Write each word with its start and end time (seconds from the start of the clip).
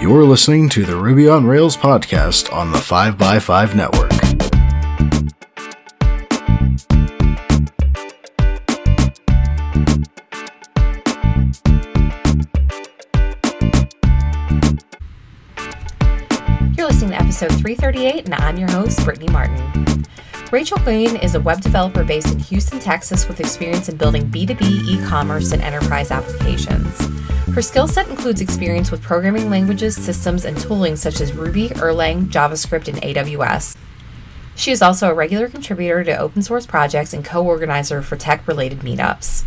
You're 0.00 0.24
listening 0.24 0.70
to 0.70 0.86
the 0.86 0.96
Ruby 0.96 1.28
on 1.28 1.44
Rails 1.44 1.76
podcast 1.76 2.50
on 2.54 2.72
the 2.72 2.78
5x5 2.78 3.74
network. 3.74 4.10
You're 16.78 16.86
listening 16.86 17.10
to 17.10 17.16
episode 17.16 17.50
338, 17.50 18.24
and 18.24 18.34
I'm 18.36 18.56
your 18.56 18.70
host, 18.70 19.04
Brittany 19.04 19.28
Martin. 19.30 20.06
Rachel 20.50 20.78
Green 20.78 21.16
is 21.16 21.34
a 21.34 21.40
web 21.40 21.60
developer 21.60 22.04
based 22.04 22.32
in 22.32 22.38
Houston, 22.38 22.78
Texas, 22.78 23.28
with 23.28 23.38
experience 23.38 23.90
in 23.90 23.98
building 23.98 24.30
B2B 24.30 24.62
e 24.62 25.06
commerce 25.06 25.52
and 25.52 25.60
enterprise 25.60 26.10
applications. 26.10 27.19
Her 27.54 27.62
skill 27.62 27.88
set 27.88 28.08
includes 28.08 28.40
experience 28.40 28.92
with 28.92 29.02
programming 29.02 29.50
languages, 29.50 29.96
systems, 29.96 30.44
and 30.44 30.56
tooling 30.56 30.94
such 30.94 31.20
as 31.20 31.32
Ruby, 31.32 31.70
Erlang, 31.70 32.26
JavaScript, 32.26 32.86
and 32.86 33.02
AWS. 33.02 33.76
She 34.54 34.70
is 34.70 34.80
also 34.80 35.10
a 35.10 35.14
regular 35.14 35.48
contributor 35.48 36.04
to 36.04 36.16
open 36.16 36.42
source 36.42 36.64
projects 36.64 37.12
and 37.12 37.24
co 37.24 37.44
organizer 37.44 38.02
for 38.02 38.16
tech 38.16 38.46
related 38.46 38.80
meetups. 38.80 39.42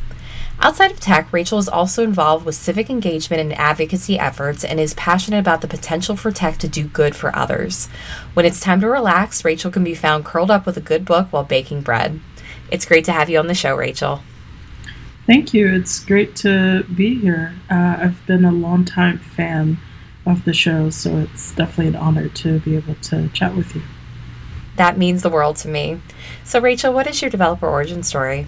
Outside 0.60 0.92
of 0.92 1.00
tech, 1.00 1.32
Rachel 1.32 1.60
is 1.60 1.70
also 1.70 2.04
involved 2.04 2.46
with 2.46 2.56
civic 2.56 2.90
engagement 2.90 3.40
and 3.40 3.54
advocacy 3.54 4.20
efforts 4.20 4.66
and 4.66 4.82
is 4.82 4.94
passionate 4.96 5.40
about 5.40 5.62
the 5.62 5.68
potential 5.70 6.18
for 6.18 6.30
tech 6.30 6.58
to 6.58 6.68
do 6.68 6.84
good 6.84 7.16
for 7.16 7.34
others. 7.34 7.88
When 8.34 8.46
it's 8.46 8.60
time 8.60 8.82
to 8.82 8.90
relax, 8.90 9.46
Rachel 9.46 9.72
can 9.72 9.84
be 9.86 9.96
found 9.96 10.26
curled 10.26 10.52
up 10.52 10.66
with 10.66 10.76
a 10.76 10.82
good 10.82 11.06
book 11.06 11.28
while 11.32 11.46
baking 11.46 11.82
bread. 11.82 12.20
It's 12.70 12.86
great 12.86 13.06
to 13.06 13.14
have 13.14 13.30
you 13.30 13.40
on 13.40 13.48
the 13.48 13.56
show, 13.56 13.76
Rachel. 13.76 14.22
Thank 15.26 15.54
you. 15.54 15.74
It's 15.74 16.04
great 16.04 16.36
to 16.38 16.84
be 16.84 17.18
here. 17.18 17.56
Uh, 17.72 17.96
I've 18.00 18.26
been 18.26 18.44
a 18.44 18.52
longtime 18.52 19.20
fan 19.20 19.78
of 20.26 20.44
the 20.44 20.54
show, 20.54 20.90
so 20.90 21.18
it's 21.18 21.54
definitely 21.54 21.88
an 21.88 21.96
honor 21.96 22.28
to 22.28 22.60
be 22.60 22.76
able 22.76 22.96
to 22.96 23.30
chat 23.30 23.56
with 23.56 23.74
you. 23.74 23.84
That 24.76 24.98
means 24.98 25.22
the 25.22 25.30
world 25.30 25.56
to 25.58 25.70
me. 25.70 26.02
So, 26.44 26.60
Rachel, 26.60 26.92
what 26.94 27.08
is 27.08 27.22
your 27.22 27.32
developer 27.32 27.68
origin 27.68 28.04
story? 28.04 28.48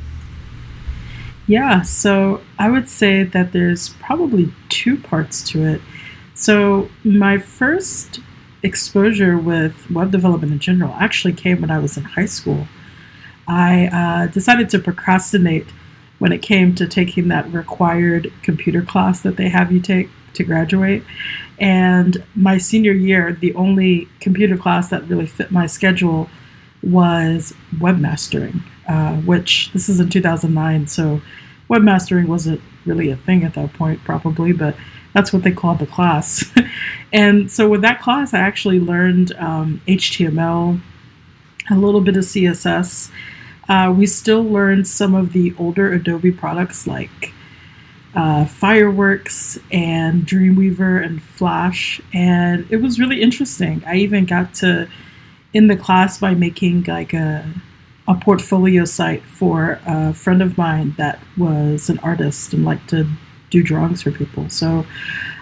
Yeah, 1.47 1.81
so 1.83 2.41
I 2.59 2.69
would 2.69 2.89
say 2.89 3.23
that 3.23 3.53
there's 3.53 3.89
probably 3.89 4.51
two 4.67 4.97
parts 4.97 5.47
to 5.51 5.63
it. 5.65 5.81
So, 6.33 6.89
my 7.05 7.37
first 7.37 8.19
exposure 8.63 9.37
with 9.37 9.89
web 9.89 10.11
development 10.11 10.51
in 10.51 10.59
general 10.59 10.93
actually 10.99 11.33
came 11.33 11.61
when 11.61 11.71
I 11.71 11.79
was 11.79 11.95
in 11.95 12.03
high 12.03 12.25
school. 12.25 12.67
I 13.47 13.87
uh, 13.87 14.27
decided 14.27 14.69
to 14.71 14.79
procrastinate 14.79 15.67
when 16.25 16.31
it 16.31 16.41
came 16.41 16.73
to 16.73 16.87
taking 16.87 17.27
that 17.27 17.45
required 17.53 18.33
computer 18.41 18.81
class 18.81 19.21
that 19.21 19.37
they 19.37 19.47
have 19.47 19.71
you 19.71 19.79
take 19.79 20.09
to 20.33 20.43
graduate. 20.43 21.03
And 21.59 22.23
my 22.33 22.57
senior 22.57 22.93
year, 22.93 23.31
the 23.31 23.53
only 23.53 24.07
computer 24.19 24.57
class 24.57 24.89
that 24.89 25.07
really 25.07 25.27
fit 25.27 25.51
my 25.51 25.67
schedule 25.67 26.27
was 26.81 27.53
webmastering, 27.75 28.63
uh, 28.87 29.17
which 29.17 29.71
this 29.71 29.87
is 29.87 29.99
in 29.99 30.09
2009, 30.09 30.87
so 30.87 31.21
webmastering 31.69 32.25
wasn't 32.25 32.59
really 32.87 33.11
a 33.11 33.17
thing 33.17 33.43
at 33.43 33.53
that 33.53 33.73
point, 33.73 34.03
probably, 34.03 34.51
but 34.51 34.75
that's 35.13 35.31
what 35.31 35.43
they 35.43 35.51
called 35.51 35.77
the 35.77 35.85
class. 35.85 36.51
and 37.13 37.51
so 37.51 37.69
with 37.69 37.83
that 37.83 38.01
class, 38.01 38.33
I 38.33 38.39
actually 38.39 38.79
learned 38.79 39.31
um, 39.37 39.79
HTML, 39.87 40.81
a 41.69 41.75
little 41.75 42.01
bit 42.01 42.17
of 42.17 42.23
CSS. 42.23 43.11
Uh, 43.67 43.93
we 43.95 44.05
still 44.05 44.43
learned 44.43 44.87
some 44.87 45.15
of 45.15 45.33
the 45.33 45.53
older 45.57 45.91
Adobe 45.93 46.31
products 46.31 46.85
like 46.85 47.33
uh, 48.13 48.45
Fireworks 48.45 49.59
and 49.71 50.23
Dreamweaver 50.25 51.03
and 51.03 51.21
Flash, 51.21 51.99
and 52.13 52.65
it 52.69 52.77
was 52.77 52.99
really 52.99 53.21
interesting. 53.21 53.83
I 53.85 53.95
even 53.95 54.25
got 54.25 54.53
to 54.55 54.87
in 55.53 55.67
the 55.67 55.75
class 55.75 56.19
by 56.19 56.33
making 56.33 56.83
like 56.83 57.13
a 57.13 57.45
a 58.07 58.15
portfolio 58.15 58.85
site 58.85 59.23
for 59.23 59.79
a 59.85 60.13
friend 60.13 60.41
of 60.41 60.57
mine 60.57 60.93
that 60.97 61.19
was 61.37 61.89
an 61.89 61.97
artist 61.99 62.53
and 62.53 62.63
liked 62.63 62.89
to 62.89 63.07
do 63.49 63.63
drawings 63.63 64.03
for 64.03 64.11
people. 64.11 64.49
So 64.49 64.85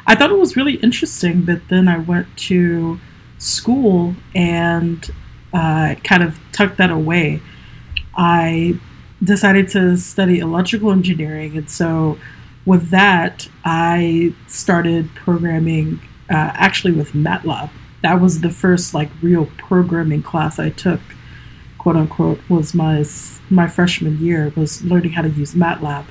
I 0.08 0.16
thought 0.16 0.32
it 0.32 0.38
was 0.38 0.56
really 0.56 0.76
interesting. 0.76 1.44
But 1.44 1.68
then 1.70 1.88
I 1.88 1.98
went 1.98 2.36
to 2.50 3.00
school 3.38 4.16
and 4.34 5.10
uh, 5.54 5.96
kind 6.04 6.24
of 6.24 6.40
tucked 6.52 6.78
that 6.78 6.90
away. 6.90 7.42
I 8.16 8.80
decided 9.24 9.70
to 9.70 9.98
study 9.98 10.40
electrical 10.40 10.92
engineering, 10.92 11.58
and 11.58 11.70
so 11.70 12.18
with 12.66 12.90
that, 12.90 13.48
I 13.66 14.34
started 14.48 15.14
programming 15.16 16.00
uh, 16.30 16.52
actually 16.54 16.94
with 16.94 17.12
MATLAB. 17.14 17.70
That 18.02 18.22
was 18.22 18.42
the 18.42 18.50
first 18.50 18.94
like 18.94 19.10
real 19.22 19.48
programming 19.58 20.24
class 20.24 20.60
I 20.60 20.70
took, 20.70 21.02
quote 21.78 21.96
unquote, 21.96 22.40
was 22.50 22.74
my 22.74 23.04
my 23.50 23.68
freshman 23.68 24.20
year 24.20 24.52
was 24.56 24.84
learning 24.84 25.12
how 25.12 25.22
to 25.22 25.30
use 25.30 25.54
MATLAB. 25.54 26.06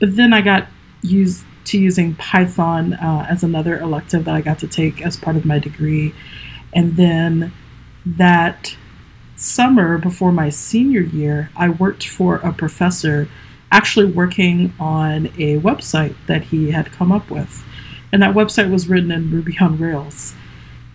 But 0.00 0.16
then 0.16 0.32
I 0.32 0.40
got 0.40 0.68
used 1.02 1.44
to 1.66 1.78
using 1.78 2.14
Python 2.16 2.94
uh, 2.94 3.26
as 3.28 3.42
another 3.42 3.78
elective 3.78 4.24
that 4.26 4.34
I 4.34 4.42
got 4.42 4.58
to 4.58 4.68
take 4.68 5.00
as 5.00 5.16
part 5.16 5.36
of 5.36 5.44
my 5.44 5.58
degree, 5.58 6.14
and 6.74 6.96
then 6.96 7.52
that 8.04 8.76
summer 9.44 9.98
before 9.98 10.32
my 10.32 10.48
senior 10.48 11.02
year, 11.02 11.50
I 11.56 11.68
worked 11.68 12.08
for 12.08 12.36
a 12.36 12.52
professor 12.52 13.28
actually 13.70 14.06
working 14.06 14.72
on 14.78 15.26
a 15.38 15.58
website 15.58 16.14
that 16.26 16.44
he 16.44 16.70
had 16.70 16.92
come 16.92 17.12
up 17.12 17.30
with. 17.30 17.64
And 18.12 18.22
that 18.22 18.34
website 18.34 18.70
was 18.70 18.88
written 18.88 19.10
in 19.10 19.30
Ruby 19.30 19.56
on 19.60 19.78
Rails. 19.78 20.34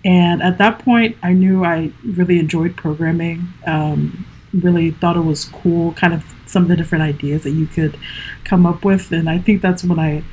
And 0.04 0.42
at 0.42 0.58
that 0.60 0.80
point, 0.80 1.18
I 1.22 1.34
knew 1.34 1.64
I 1.66 1.92
really 2.04 2.40
enjoyed 2.40 2.78
programming, 2.78 3.50
um, 3.68 4.26
really 4.54 4.92
thought 4.92 5.18
it 5.18 5.22
was 5.26 5.46
cool, 5.46 5.92
kind 5.94 6.14
of 6.14 6.24
some 6.46 6.64
of 6.64 6.70
the 6.70 6.78
different 6.78 7.04
ideas 7.04 7.44
that 7.44 7.52
you 7.52 7.68
could 7.68 7.98
come 8.46 8.66
up 8.66 8.86
with. 8.86 9.12
And 9.12 9.30
I 9.30 9.38
think 9.38 9.62
that's 9.62 9.84
when 9.84 10.00
I 10.00 10.24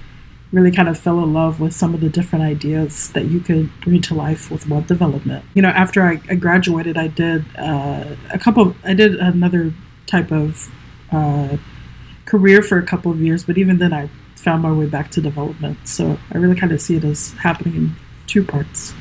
really 0.52 0.70
kind 0.70 0.88
of 0.88 0.98
fell 0.98 1.22
in 1.22 1.32
love 1.32 1.60
with 1.60 1.74
some 1.74 1.94
of 1.94 2.00
the 2.00 2.08
different 2.08 2.44
ideas 2.44 3.10
that 3.10 3.26
you 3.26 3.40
could 3.40 3.68
bring 3.80 4.00
to 4.02 4.14
life 4.14 4.50
with 4.50 4.68
web 4.68 4.86
development. 4.86 5.44
You 5.54 5.62
know, 5.62 5.68
after 5.68 6.02
I, 6.02 6.20
I 6.30 6.36
graduated, 6.36 6.96
I 6.96 7.08
did 7.08 7.44
uh, 7.58 8.16
a 8.32 8.38
couple, 8.38 8.68
of, 8.68 8.76
I 8.84 8.94
did 8.94 9.16
another 9.16 9.72
type 10.06 10.30
of 10.30 10.72
uh, 11.10 11.56
career 12.24 12.62
for 12.62 12.78
a 12.78 12.82
couple 12.82 13.10
of 13.10 13.20
years, 13.20 13.44
but 13.44 13.58
even 13.58 13.78
then 13.78 13.92
I 13.92 14.08
found 14.36 14.62
my 14.62 14.72
way 14.72 14.86
back 14.86 15.10
to 15.12 15.20
development. 15.20 15.88
So 15.88 16.18
I 16.32 16.38
really 16.38 16.56
kind 16.56 16.72
of 16.72 16.80
see 16.80 16.96
it 16.96 17.04
as 17.04 17.32
happening 17.32 17.74
in 17.74 17.96
two 18.26 18.44
parts. 18.44 18.94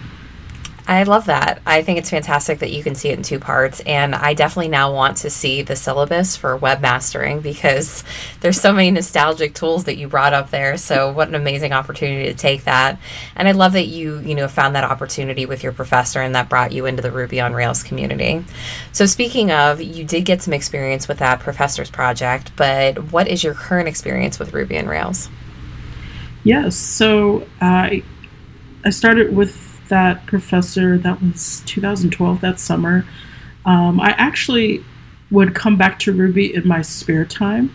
I 0.88 1.02
love 1.02 1.26
that. 1.26 1.64
I 1.66 1.82
think 1.82 1.98
it's 1.98 2.12
fantastic 2.12 2.60
that 2.60 2.72
you 2.72 2.84
can 2.84 2.94
see 2.94 3.10
it 3.10 3.18
in 3.18 3.24
two 3.24 3.40
parts. 3.40 3.80
And 3.82 4.14
I 4.14 4.36
definitely 4.36 4.68
now 4.68 4.94
want 4.94 5.18
to 5.18 5.32
see 5.32 5.64
the 5.64 5.76
syllabus 5.76 6.36
for 6.36 6.60
webmastering 6.60 7.42
because 7.42 8.04
there's 8.42 8.62
so 8.62 8.72
many 8.72 8.92
nostalgic 8.92 9.56
tools 9.56 9.86
that 9.86 9.98
you 9.98 10.08
brought 10.08 10.34
up 10.34 10.52
there. 10.52 10.78
So 10.78 11.12
what 11.12 11.28
an 11.28 11.34
amazing 11.34 11.74
opportunity 11.74 12.26
to 12.26 12.36
take 12.36 12.66
that. 12.66 13.00
And 13.36 13.48
I 13.48 13.52
love 13.52 13.74
that 13.74 13.88
you, 13.88 14.20
you 14.20 14.36
know, 14.36 14.48
found 14.48 14.76
that 14.76 14.84
opportunity 14.84 15.48
with 15.48 15.64
your 15.64 15.72
professor 15.72 16.22
and 16.22 16.36
that 16.36 16.50
brought 16.50 16.72
you 16.72 16.86
into 16.86 17.02
the 17.02 17.12
Ruby 17.12 17.42
on 17.42 17.54
Rails 17.54 17.82
community. 17.82 18.46
So 18.92 19.08
speaking 19.08 19.52
of, 19.52 19.82
you 19.82 20.04
did 20.04 20.24
get 20.26 20.44
some 20.44 20.54
experience 20.54 21.08
with 21.08 21.18
that 21.18 21.40
professor's 21.40 21.90
project, 21.90 22.52
but 22.56 23.12
what 23.12 23.28
is 23.28 23.44
your 23.44 23.56
current 23.56 23.88
experience 23.88 24.38
with 24.38 24.54
Ruby 24.54 24.78
on 24.78 24.86
Rails? 24.86 25.30
Yes. 26.44 26.76
So 26.76 27.48
I 27.60 28.04
I 28.86 28.92
started 28.92 29.36
with 29.36 29.75
that 29.90 30.26
professor. 30.26 30.98
That 30.98 31.22
was 31.22 31.62
2012, 31.66 32.42
that 32.42 32.60
summer. 32.60 33.06
Um, 33.66 34.00
I 34.00 34.12
actually 34.12 34.84
would 35.32 35.56
come 35.56 35.78
back 35.78 36.00
to 36.00 36.12
Ruby 36.12 36.54
in 36.54 36.68
my 36.68 36.82
spare 36.82 37.26
time 37.26 37.74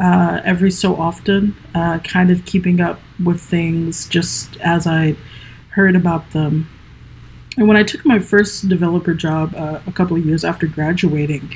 uh, 0.00 0.40
every 0.44 0.70
so 0.70 0.96
often, 0.96 1.56
uh, 1.74 1.98
kind 2.00 2.30
of 2.30 2.44
keeping 2.44 2.80
up 2.80 3.00
with 3.22 3.40
things 3.40 4.08
just 4.08 4.56
as 4.58 4.86
I 4.86 5.16
heard 5.70 5.96
about 5.96 6.30
them. 6.30 6.68
And 7.56 7.68
when 7.68 7.76
I 7.76 7.84
took 7.84 8.04
my 8.04 8.18
first 8.18 8.68
developer 8.68 9.14
job 9.14 9.54
uh, 9.54 9.80
a 9.86 9.92
couple 9.92 10.16
of 10.16 10.26
years 10.26 10.44
after 10.44 10.66
graduating, 10.66 11.54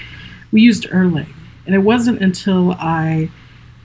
we 0.52 0.60
used 0.60 0.84
Erlang. 0.84 1.32
And 1.66 1.74
it 1.74 1.80
wasn't 1.80 2.22
until 2.22 2.72
I 2.72 3.30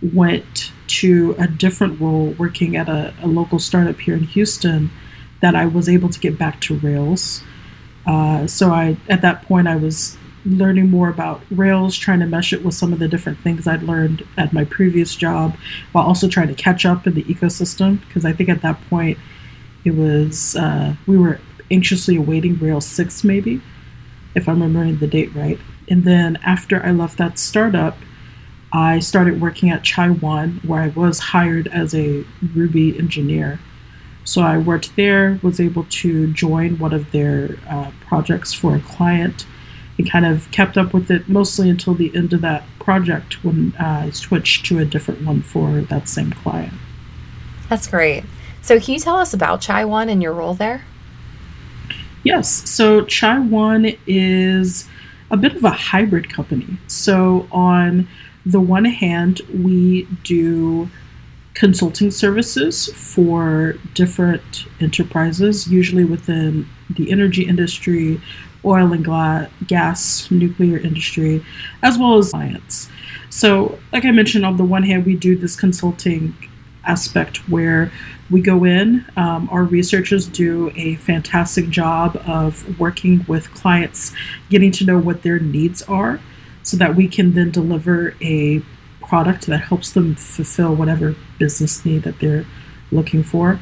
went 0.02 0.72
to 0.88 1.36
a 1.40 1.48
different 1.48 2.00
role 2.00 2.36
working 2.38 2.76
at 2.76 2.88
a, 2.88 3.14
a 3.22 3.28
local 3.28 3.58
startup 3.58 4.00
here 4.00 4.16
in 4.16 4.24
Houston 4.24 4.92
that 5.44 5.56
I 5.56 5.66
was 5.66 5.88
able 5.90 6.10
to 6.10 6.20
get 6.20 6.40
back 6.40 6.56
to 6.62 6.80
Rails. 6.80 7.44
Uh, 8.08 8.48
so 8.48 8.72
I, 8.72 8.98
at 9.10 9.22
that 9.22 9.44
point, 9.44 9.68
I 9.68 9.76
was 9.76 10.18
learning 10.46 10.90
more 10.90 11.10
about 11.10 11.42
Rails, 11.52 11.98
trying 11.98 12.22
to 12.22 12.26
mesh 12.26 12.54
it 12.54 12.64
with 12.66 12.76
some 12.76 12.94
of 12.94 13.00
the 13.00 13.08
different 13.08 13.40
things 13.40 13.68
I'd 13.68 13.84
learned 13.84 14.26
at 14.38 14.54
my 14.54 14.66
previous 14.66 15.16
job, 15.16 15.56
while 15.92 16.06
also 16.06 16.28
trying 16.28 16.48
to 16.48 16.54
catch 16.54 16.86
up 16.86 17.06
in 17.08 17.14
the 17.14 17.24
ecosystem. 17.26 18.00
Because 18.08 18.26
I 18.26 18.34
think 18.34 18.50
at 18.50 18.62
that 18.62 18.78
point, 18.90 19.18
it 19.84 19.96
was 19.96 20.56
uh, 20.56 20.96
we 21.06 21.18
were 21.18 21.40
anxiously 21.70 22.16
awaiting 22.16 22.58
Rails 22.58 22.86
six, 22.86 23.24
maybe, 23.24 23.62
if 24.36 24.48
I'm 24.48 24.62
remembering 24.62 24.98
the 25.00 25.08
date 25.08 25.34
right. 25.36 25.60
And 25.90 26.06
then 26.06 26.38
after 26.44 26.82
I 26.82 26.92
left 26.92 27.18
that 27.18 27.38
startup, 27.38 27.98
I 28.72 29.00
started 29.00 29.42
working 29.42 29.70
at 29.70 29.84
ChaiOne, 29.84 30.64
where 30.66 30.82
I 30.82 30.88
was 30.88 31.20
hired 31.20 31.68
as 31.68 31.94
a 31.94 32.26
Ruby 32.56 32.98
engineer. 32.98 33.60
So 34.26 34.42
I 34.42 34.58
worked 34.58 34.96
there, 34.96 35.40
was 35.42 35.60
able 35.60 35.86
to 35.90 36.32
join 36.34 36.80
one 36.80 36.94
of 36.94 37.12
their 37.12 37.58
uh, 37.70 37.92
projects 38.02 38.54
for 38.54 38.76
a 38.76 38.80
client, 38.80 39.46
and 39.98 40.10
kind 40.10 40.26
of 40.26 40.50
kept 40.52 40.78
up 40.78 40.94
with 40.94 41.12
it 41.12 41.28
mostly 41.28 41.70
until 41.70 41.94
the 41.94 42.16
end 42.16 42.34
of 42.34 42.42
that 42.42 42.64
project 42.80 43.44
when 43.44 43.74
uh, 43.80 44.04
I 44.06 44.10
switched 44.12 44.66
to 44.68 44.80
a 44.80 44.86
different 44.86 45.26
one 45.26 45.42
for 45.42 45.82
that 45.82 46.08
same 46.08 46.32
client. 46.32 46.74
That's 47.70 47.88
great. 47.88 48.24
So, 48.62 48.80
can 48.80 48.94
you 48.94 49.00
tell 49.00 49.18
us 49.18 49.34
about 49.34 49.62
ChaiOne 49.62 50.10
and 50.10 50.22
your 50.22 50.34
role 50.34 50.54
there? 50.54 50.86
Yes. 52.24 52.70
So, 52.70 53.02
ChaiOne 53.02 54.00
is 54.08 54.88
a 55.30 55.38
bit 55.38 55.56
of 55.56 55.64
a 55.64 55.72
hybrid 55.72 56.32
company. 56.32 56.78
So, 56.88 57.48
on 57.52 58.08
the 58.46 58.60
one 58.60 58.86
hand, 58.86 59.42
we 59.54 60.04
do 60.24 60.90
consulting 61.54 62.10
services 62.12 62.88
for 62.94 63.76
different 63.94 64.66
enterprises, 64.80 65.68
usually 65.68 66.04
within 66.04 66.68
the 66.90 67.12
energy 67.12 67.48
industry, 67.48 68.20
oil 68.66 68.94
and 68.94 69.04
gla- 69.04 69.50
gas, 69.68 70.30
nuclear 70.32 70.78
industry, 70.78 71.44
as 71.82 71.98
well 71.98 72.18
as 72.18 72.32
clients. 72.32 72.90
So, 73.30 73.80
like 73.92 74.06
I 74.06 74.12
mentioned, 74.12 74.46
on 74.46 74.58
the 74.58 74.64
one 74.64 74.84
hand, 74.84 75.06
we 75.06 75.16
do 75.16 75.36
this 75.36 75.56
consulting 75.56 76.36
aspect 76.86 77.50
where 77.50 77.92
we 78.30 78.42
go 78.42 78.64
in, 78.64 79.06
um, 79.16 79.48
our 79.52 79.64
researchers 79.64 80.28
do 80.28 80.72
a 80.76 80.96
fantastic 80.96 81.70
job 81.70 82.22
of 82.26 82.80
working 82.80 83.26
with 83.28 83.54
clients, 83.54 84.14
getting 84.50 84.72
to 84.72 84.86
know 84.86 84.98
what 84.98 85.24
their 85.24 85.40
needs 85.40 85.82
are, 85.84 86.20
so 86.64 86.78
that 86.78 86.96
we 86.96 87.08
can 87.08 87.34
then 87.34 87.52
deliver 87.52 88.16
a 88.22 88.62
product 89.08 89.48
that 89.48 89.60
helps 89.60 89.92
them 89.92 90.16
fulfill 90.16 90.76
whatever 90.76 91.16
business 91.38 91.86
need 91.86 92.04
that 92.04 92.20
they're 92.20 92.46
looking 92.92 93.24
for. 93.24 93.60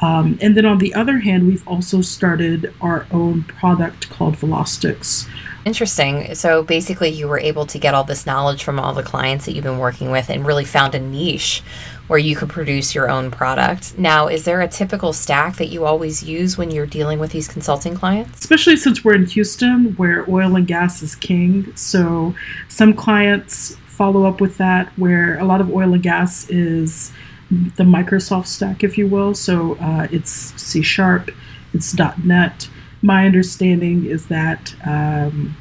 Um, 0.00 0.38
and 0.42 0.56
then 0.56 0.66
on 0.66 0.78
the 0.78 0.94
other 0.94 1.18
hand, 1.18 1.46
we've 1.46 1.66
also 1.66 2.02
started 2.02 2.72
our 2.80 3.06
own 3.10 3.44
product 3.44 4.10
called 4.10 4.36
Velostics. 4.36 5.26
Interesting. 5.64 6.34
So 6.34 6.62
basically, 6.62 7.08
you 7.08 7.26
were 7.26 7.40
able 7.40 7.66
to 7.66 7.78
get 7.78 7.94
all 7.94 8.04
this 8.04 8.26
knowledge 8.26 8.62
from 8.62 8.78
all 8.78 8.92
the 8.92 9.02
clients 9.02 9.46
that 9.46 9.52
you've 9.52 9.64
been 9.64 9.78
working 9.78 10.10
with 10.10 10.28
and 10.28 10.46
really 10.46 10.64
found 10.64 10.94
a 10.94 11.00
niche 11.00 11.62
where 12.06 12.18
you 12.18 12.36
could 12.36 12.48
produce 12.48 12.94
your 12.94 13.10
own 13.10 13.32
product. 13.32 13.98
Now, 13.98 14.28
is 14.28 14.44
there 14.44 14.60
a 14.60 14.68
typical 14.68 15.12
stack 15.12 15.56
that 15.56 15.66
you 15.66 15.84
always 15.84 16.22
use 16.22 16.56
when 16.56 16.70
you're 16.70 16.86
dealing 16.86 17.18
with 17.18 17.32
these 17.32 17.48
consulting 17.48 17.96
clients? 17.96 18.38
Especially 18.38 18.76
since 18.76 19.04
we're 19.04 19.14
in 19.14 19.26
Houston, 19.26 19.94
where 19.96 20.28
oil 20.30 20.54
and 20.54 20.68
gas 20.68 21.02
is 21.02 21.16
king. 21.16 21.74
So 21.74 22.34
some 22.68 22.92
clients 22.94 23.76
follow 23.96 24.24
up 24.24 24.40
with 24.40 24.58
that, 24.58 24.88
where 24.98 25.38
a 25.38 25.44
lot 25.44 25.60
of 25.60 25.70
oil 25.70 25.94
and 25.94 26.02
gas 26.02 26.48
is 26.50 27.12
the 27.50 27.84
Microsoft 27.84 28.46
stack, 28.46 28.82
if 28.82 28.98
you 28.98 29.06
will. 29.06 29.34
So 29.34 29.76
uh, 29.76 30.08
it's 30.10 30.30
C 30.60 30.82
Sharp, 30.82 31.30
it's 31.72 31.96
.NET. 32.24 32.68
My 33.02 33.26
understanding 33.26 34.06
is 34.06 34.26
that 34.26 34.74
um, 34.84 35.56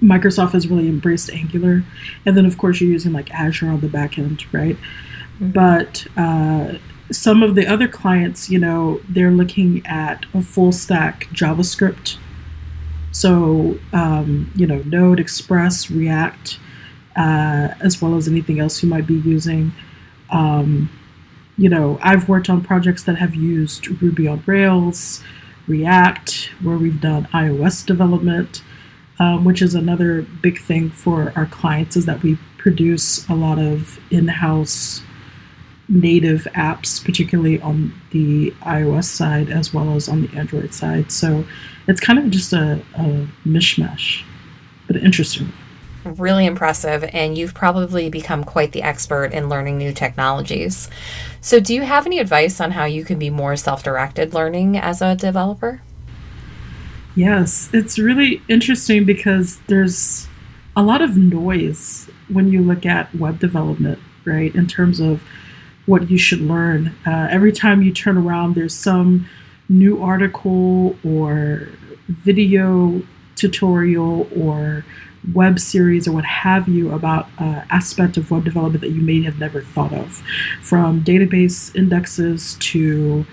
Microsoft 0.00 0.52
has 0.52 0.68
really 0.68 0.88
embraced 0.88 1.30
Angular, 1.30 1.84
and 2.24 2.36
then 2.36 2.46
of 2.46 2.56
course 2.56 2.80
you're 2.80 2.90
using 2.90 3.12
like 3.12 3.30
Azure 3.32 3.68
on 3.68 3.80
the 3.80 3.88
back 3.88 4.18
end, 4.18 4.44
right? 4.52 4.76
Mm-hmm. 4.76 5.50
But 5.50 6.06
uh, 6.16 6.78
some 7.10 7.42
of 7.42 7.54
the 7.54 7.66
other 7.66 7.88
clients, 7.88 8.48
you 8.48 8.58
know, 8.58 9.00
they're 9.08 9.30
looking 9.30 9.84
at 9.86 10.24
a 10.34 10.42
full 10.42 10.72
stack 10.72 11.28
JavaScript. 11.32 12.16
So 13.12 13.78
um, 13.92 14.52
you 14.54 14.66
know, 14.66 14.82
Node, 14.86 15.20
Express, 15.20 15.90
React, 15.90 16.58
uh, 17.18 17.74
as 17.80 18.00
well 18.00 18.14
as 18.14 18.28
anything 18.28 18.60
else 18.60 18.82
you 18.82 18.88
might 18.88 19.06
be 19.06 19.14
using. 19.14 19.72
Um, 20.30 20.88
you 21.56 21.68
know, 21.68 21.98
I've 22.00 22.28
worked 22.28 22.48
on 22.48 22.62
projects 22.62 23.02
that 23.04 23.16
have 23.16 23.34
used 23.34 23.88
Ruby 24.00 24.28
on 24.28 24.44
Rails, 24.46 25.22
React, 25.66 26.52
where 26.62 26.78
we've 26.78 27.00
done 27.00 27.24
iOS 27.34 27.84
development, 27.84 28.62
um, 29.18 29.44
which 29.44 29.60
is 29.60 29.74
another 29.74 30.22
big 30.22 30.60
thing 30.60 30.90
for 30.90 31.32
our 31.34 31.46
clients 31.46 31.96
is 31.96 32.06
that 32.06 32.22
we 32.22 32.38
produce 32.56 33.28
a 33.28 33.34
lot 33.34 33.58
of 33.58 33.98
in-house 34.12 35.02
native 35.88 36.46
apps, 36.54 37.04
particularly 37.04 37.60
on 37.60 37.92
the 38.12 38.52
iOS 38.62 39.04
side 39.04 39.50
as 39.50 39.74
well 39.74 39.94
as 39.94 40.08
on 40.08 40.22
the 40.22 40.36
Android 40.36 40.72
side. 40.72 41.10
So 41.10 41.44
it's 41.88 42.00
kind 42.00 42.18
of 42.20 42.30
just 42.30 42.52
a, 42.52 42.80
a 42.94 43.26
mishmash, 43.44 44.22
but 44.86 44.96
interesting 44.96 45.52
really 46.14 46.46
impressive, 46.46 47.04
and 47.12 47.36
you've 47.36 47.54
probably 47.54 48.08
become 48.08 48.44
quite 48.44 48.72
the 48.72 48.82
expert 48.82 49.32
in 49.32 49.48
learning 49.48 49.78
new 49.78 49.92
technologies. 49.92 50.88
So, 51.40 51.60
do 51.60 51.74
you 51.74 51.82
have 51.82 52.06
any 52.06 52.18
advice 52.18 52.60
on 52.60 52.72
how 52.72 52.84
you 52.84 53.04
can 53.04 53.18
be 53.18 53.30
more 53.30 53.56
self 53.56 53.82
directed 53.82 54.34
learning 54.34 54.76
as 54.76 55.02
a 55.02 55.14
developer? 55.14 55.82
Yes, 57.14 57.68
it's 57.72 57.98
really 57.98 58.42
interesting 58.48 59.04
because 59.04 59.60
there's 59.66 60.28
a 60.76 60.82
lot 60.82 61.02
of 61.02 61.16
noise 61.16 62.08
when 62.28 62.48
you 62.52 62.62
look 62.62 62.86
at 62.86 63.12
web 63.14 63.40
development, 63.40 63.98
right? 64.24 64.54
In 64.54 64.66
terms 64.66 65.00
of 65.00 65.24
what 65.86 66.10
you 66.10 66.18
should 66.18 66.40
learn. 66.40 66.94
Uh, 67.06 67.28
every 67.30 67.50
time 67.50 67.82
you 67.82 67.92
turn 67.92 68.16
around, 68.16 68.54
there's 68.54 68.74
some 68.74 69.26
new 69.68 70.02
article 70.02 70.96
or 71.04 71.68
video 72.08 73.02
tutorial 73.34 74.28
or 74.36 74.84
web 75.34 75.58
series 75.58 76.06
or 76.06 76.12
what 76.12 76.24
have 76.24 76.68
you 76.68 76.92
about 76.92 77.28
uh, 77.38 77.62
aspect 77.70 78.16
of 78.16 78.30
web 78.30 78.44
development 78.44 78.80
that 78.80 78.90
you 78.90 79.00
may 79.00 79.22
have 79.22 79.38
never 79.38 79.60
thought 79.60 79.92
of. 79.92 80.22
From 80.62 81.02
database 81.02 81.74
indexes 81.74 82.56
to 82.60 83.26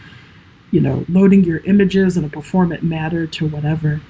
you 0.71 0.81
know 0.81 1.05
loading 1.07 1.43
your 1.43 1.59
images 1.59 2.17
in 2.17 2.25
a 2.25 2.29
performant 2.29 2.83
manner 2.83 3.27
to 3.27 3.47
whatever. 3.47 4.01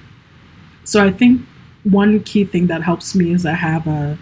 So 0.84 1.04
i 1.04 1.10
think 1.10 1.42
one 1.84 2.22
key 2.22 2.44
thing 2.44 2.66
that 2.66 2.82
helps 2.82 3.14
me 3.14 3.32
is 3.32 3.46
i 3.46 3.52
have 3.52 3.86
a 3.86 4.18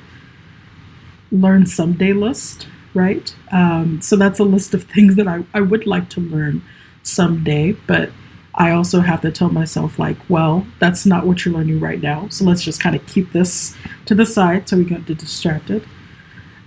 learn 1.31 1.67
someday 1.67 2.13
list 2.13 2.67
right? 2.95 3.35
Um, 3.51 4.01
so 4.01 4.17
that's 4.17 4.39
a 4.39 4.45
list 4.45 4.73
of 4.73 4.85
things 4.95 5.17
that 5.17 5.29
I, 5.29 5.45
I 5.53 5.61
would 5.61 5.87
like 5.87 6.09
to 6.11 6.21
learn 6.21 6.63
someday 7.03 7.73
but 7.87 8.11
I 8.57 8.71
also 8.71 9.01
have 9.01 9.21
to 9.23 9.33
tell 9.33 9.51
myself, 9.51 9.99
like, 9.99 10.17
well, 10.29 10.67
that's 10.79 11.05
not 11.05 11.27
what 11.27 11.45
you're 11.45 11.55
learning 11.55 11.81
right 11.81 12.01
now. 12.01 12.29
So 12.29 12.45
let's 12.45 12.63
just 12.63 12.81
kind 12.81 12.95
of 12.95 13.05
keep 13.07 13.33
this 13.33 13.77
to 14.07 14.15
the 14.15 14.25
side 14.25 14.69
so 14.69 14.77
we 14.77 14.85
get 14.85 15.07
distracted. 15.07 15.85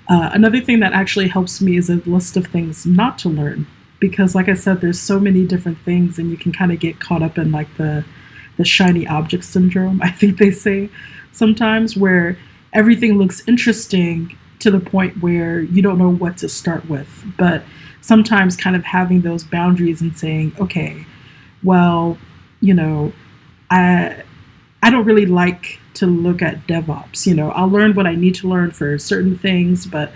Uh, 0.10 0.30
another 0.34 0.60
thing 0.60 0.80
that 0.82 0.94
actually 0.94 1.28
helps 1.28 1.62
me 1.62 1.78
is 1.78 1.90
a 1.90 1.96
list 2.06 2.36
of 2.36 2.48
things 2.48 2.86
not 2.86 3.18
to 3.20 3.30
learn. 3.30 3.68
Because, 4.00 4.36
like 4.36 4.48
I 4.48 4.54
said, 4.54 4.80
there's 4.80 5.00
so 5.00 5.20
many 5.20 5.46
different 5.46 5.80
things, 5.80 6.20
and 6.20 6.30
you 6.30 6.38
can 6.38 6.52
kind 6.52 6.72
of 6.72 6.80
get 6.80 7.00
caught 7.00 7.24
up 7.24 7.38
in 7.38 7.52
like 7.52 7.76
the 7.78 8.06
the 8.58 8.66
shiny 8.66 9.08
object 9.08 9.44
syndrome. 9.44 10.02
I 10.04 10.12
think 10.12 10.38
they 10.38 10.52
say 10.52 10.90
sometimes 11.32 11.96
where 11.96 12.38
everything 12.74 13.18
looks 13.18 13.48
interesting 13.48 14.38
to 14.60 14.72
the 14.72 14.80
point 14.80 15.22
where 15.22 15.62
you 15.62 15.82
don't 15.82 15.98
know 15.98 16.10
what 16.10 16.38
to 16.38 16.50
start 16.50 16.88
with. 16.90 17.26
But 17.38 17.64
sometimes, 18.02 18.56
kind 18.56 18.76
of 18.76 18.84
having 18.84 19.22
those 19.22 19.44
boundaries 19.44 20.02
and 20.02 20.16
saying, 20.18 20.56
okay, 20.60 21.06
well, 21.68 22.18
you 22.62 22.74
know, 22.74 23.12
I 23.70 24.24
I 24.82 24.90
don't 24.90 25.04
really 25.04 25.26
like 25.26 25.80
to 25.96 26.06
look 26.06 26.42
at 26.42 26.66
DevOps. 26.66 27.28
You 27.28 27.36
know, 27.36 27.52
I'll 27.52 27.70
learn 27.70 27.94
what 27.94 28.08
I 28.08 28.16
need 28.16 28.36
to 28.36 28.48
learn 28.48 28.72
for 28.72 28.98
certain 28.98 29.38
things, 29.38 29.86
but 29.86 30.14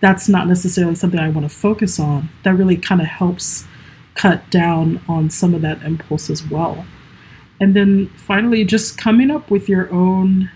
that's 0.00 0.30
not 0.30 0.48
necessarily 0.48 0.94
something 0.94 1.20
I 1.20 1.28
want 1.28 1.48
to 1.48 1.54
focus 1.54 2.00
on. 2.00 2.30
That 2.42 2.54
really 2.54 2.78
kind 2.78 3.02
of 3.02 3.06
helps 3.06 3.66
cut 4.14 4.48
down 4.50 5.02
on 5.06 5.28
some 5.28 5.52
of 5.54 5.60
that 5.60 5.82
impulse 5.82 6.30
as 6.30 6.48
well. 6.48 6.86
And 7.60 7.76
then 7.76 8.08
finally, 8.16 8.64
just 8.64 8.96
coming 8.96 9.30
up 9.30 9.50
with 9.50 9.68
your 9.68 9.92
own 9.92 10.50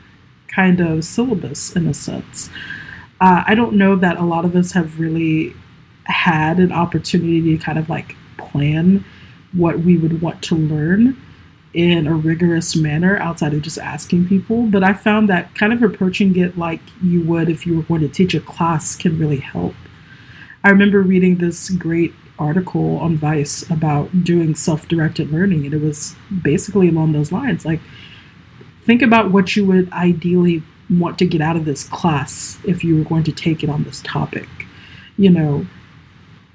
kind 0.49 0.81
of 0.81 1.05
syllabus 1.05 1.77
in 1.77 1.87
a 1.87 1.93
sense. 1.93 2.49
Uh, 3.21 3.45
I 3.47 3.55
don't 3.55 3.75
know 3.75 3.97
that 3.97 4.17
a 4.17 4.25
lot 4.25 4.47
of 4.47 4.57
us 4.57 4.73
have 4.73 4.99
really 4.99 5.55
had 6.05 6.59
an 6.59 6.73
opportunity 6.73 7.43
to 7.55 7.63
kind 7.63 7.79
of 7.79 7.91
like 7.91 8.17
plan 8.39 9.05
what 9.53 9.81
we 9.81 9.97
would 9.97 10.21
want 10.21 10.43
to 10.43 10.55
learn 10.55 11.21
in 11.75 12.07
a 12.07 12.15
rigorous 12.15 12.75
manner 12.75 13.17
outside 13.19 13.53
of 13.55 13.63
just 13.63 13.79
asking 13.79 14.27
people. 14.27 14.63
But 14.63 14.83
I 14.83 14.95
found 14.95 15.29
that 15.29 15.55
kind 15.55 15.73
of 15.73 15.83
approaching 15.83 16.37
it 16.37 16.59
like 16.59 16.81
you 17.03 17.23
would 17.23 17.49
if 17.49 17.67
you 17.67 17.77
were 17.77 17.83
going 17.83 18.01
to 18.01 18.09
teach 18.09 18.35
a 18.35 18.41
class 18.41 18.97
can 18.97 19.19
really 19.19 19.39
help. 19.39 19.75
I 20.65 20.71
remember 20.71 21.03
reading 21.03 21.37
this 21.37 21.71
great 21.71 22.15
article 22.39 22.99
on 22.99 23.17
Vice 23.17 23.69
about 23.71 24.25
doing 24.25 24.55
self 24.55 24.89
directed 24.89 25.31
learning, 25.31 25.65
and 25.65 25.75
it 25.75 25.81
was 25.81 26.17
basically 26.43 26.89
along 26.89 27.13
those 27.13 27.33
lines. 27.33 27.65
Like, 27.65 27.81
think 28.83 29.03
about 29.03 29.31
what 29.31 29.57
you 29.57 29.65
would 29.67 29.93
ideally 29.93 30.63
want 30.91 31.19
to 31.19 31.27
get 31.27 31.41
out 31.41 31.57
of 31.57 31.65
this 31.65 31.85
class 31.85 32.59
if 32.65 32.83
you 32.83 32.97
were 32.97 33.05
going 33.05 33.25
to 33.25 33.33
take 33.33 33.63
it 33.63 33.69
on 33.69 33.85
this 33.85 34.01
topic. 34.03 34.49
You 35.17 35.31
know, 35.31 35.67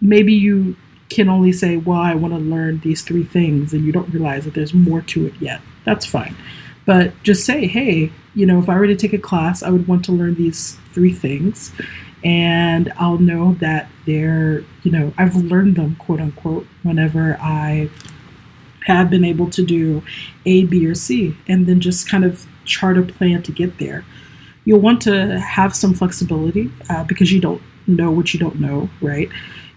maybe 0.02 0.34
you 0.34 0.76
can 1.14 1.30
only 1.30 1.52
say, 1.52 1.78
well, 1.78 2.00
I 2.00 2.16
want 2.16 2.34
to 2.34 2.40
learn 2.40 2.80
these 2.80 3.02
three 3.04 3.24
things, 3.24 3.74
and 3.74 3.86
you 3.86 3.92
don't 3.92 4.14
realize 4.14 4.44
that 4.46 4.54
there's 4.54 4.74
more 4.74 5.02
to 5.14 5.26
it 5.28 5.34
yet. 5.40 5.62
That's 5.86 6.06
fine. 6.06 6.36
But 6.86 7.14
just 7.24 7.46
say, 7.46 7.68
hey, 7.68 8.12
you 8.36 8.46
know, 8.46 8.60
if 8.60 8.68
I 8.68 8.76
were 8.76 8.88
to 8.88 8.96
take 8.96 9.14
a 9.14 9.18
class, 9.30 9.64
I 9.64 9.70
would 9.70 9.88
want 9.88 10.04
to 10.06 10.12
learn 10.12 10.36
these 10.36 10.78
three 10.94 11.14
things. 11.14 11.72
and 12.24 12.92
I'll 12.98 13.18
know 13.20 13.56
that 13.56 13.90
they're, 14.06 14.64
you 14.84 14.92
know, 14.92 15.14
I've 15.18 15.36
learned 15.36 15.76
them, 15.76 15.96
quote 15.98 16.22
unquote, 16.22 16.66
whenever 16.84 17.38
I 17.42 17.90
have 18.86 19.10
been 19.10 19.26
able 19.26 19.50
to 19.50 19.64
do 19.64 20.04
A, 20.46 20.66
B, 20.66 20.86
or 20.88 20.96
C, 20.96 21.36
and 21.48 21.68
then 21.68 21.82
just 21.82 22.08
kind 22.08 22.24
of 22.24 22.46
chart 22.66 22.98
a 22.98 23.02
plan 23.02 23.44
to 23.44 23.52
get 23.52 23.78
there. 23.78 24.06
You'll 24.66 24.80
want 24.80 25.02
to 25.04 25.40
have 25.40 25.76
some 25.76 25.94
flexibility 25.94 26.72
uh, 26.90 27.04
because 27.04 27.32
you 27.32 27.42
don't 27.42 27.62
know 27.88 28.12
what 28.12 28.34
you 28.34 28.40
don't 28.40 28.60
know, 28.60 28.90
right? 29.02 29.30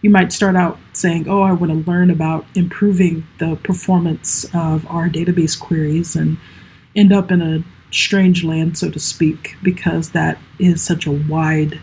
You 0.03 0.11
might 0.11 0.33
start 0.33 0.57
out 0.57 0.79
saying, 0.93 1.29
Oh, 1.29 1.43
I 1.43 1.53
want 1.53 1.73
to 1.73 1.91
learn 1.91 2.11
about 2.11 2.47
improving 2.55 3.27
the 3.39 3.57
performance 3.57 4.45
of 4.55 4.87
our 4.89 5.09
database 5.09 5.59
queries 5.59 6.15
and 6.17 6.37
end 6.95 7.13
up 7.13 7.31
in 7.31 7.43
a 7.43 7.65
strange 7.91 8.45
land, 8.45 8.77
so 8.77 8.91
to 8.91 8.99
speak, 8.99 9.57
because 9.63 10.11
that 10.11 10.39
is 10.59 10.83
such 10.83 11.07
a 11.07 11.13
wide 11.13 11.81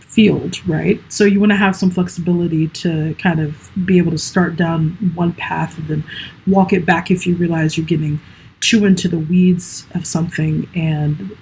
field, 0.00 0.66
right? 0.68 1.00
So 1.08 1.24
you 1.24 1.38
want 1.38 1.50
to 1.50 1.56
have 1.56 1.76
some 1.76 1.90
flexibility 1.90 2.68
to 2.68 3.14
kind 3.14 3.40
of 3.40 3.70
be 3.86 3.98
able 3.98 4.10
to 4.10 4.18
start 4.18 4.56
down 4.56 4.90
one 5.14 5.32
path 5.34 5.78
and 5.78 5.86
then 5.88 6.04
walk 6.46 6.72
it 6.72 6.84
back 6.84 7.10
if 7.10 7.26
you 7.26 7.36
realize 7.36 7.76
you're 7.76 7.86
getting 7.86 8.20
too 8.60 8.84
into 8.84 9.08
the 9.08 9.18
weeds 9.18 9.86
of 9.94 10.04
something 10.06 10.68
and 10.74 11.36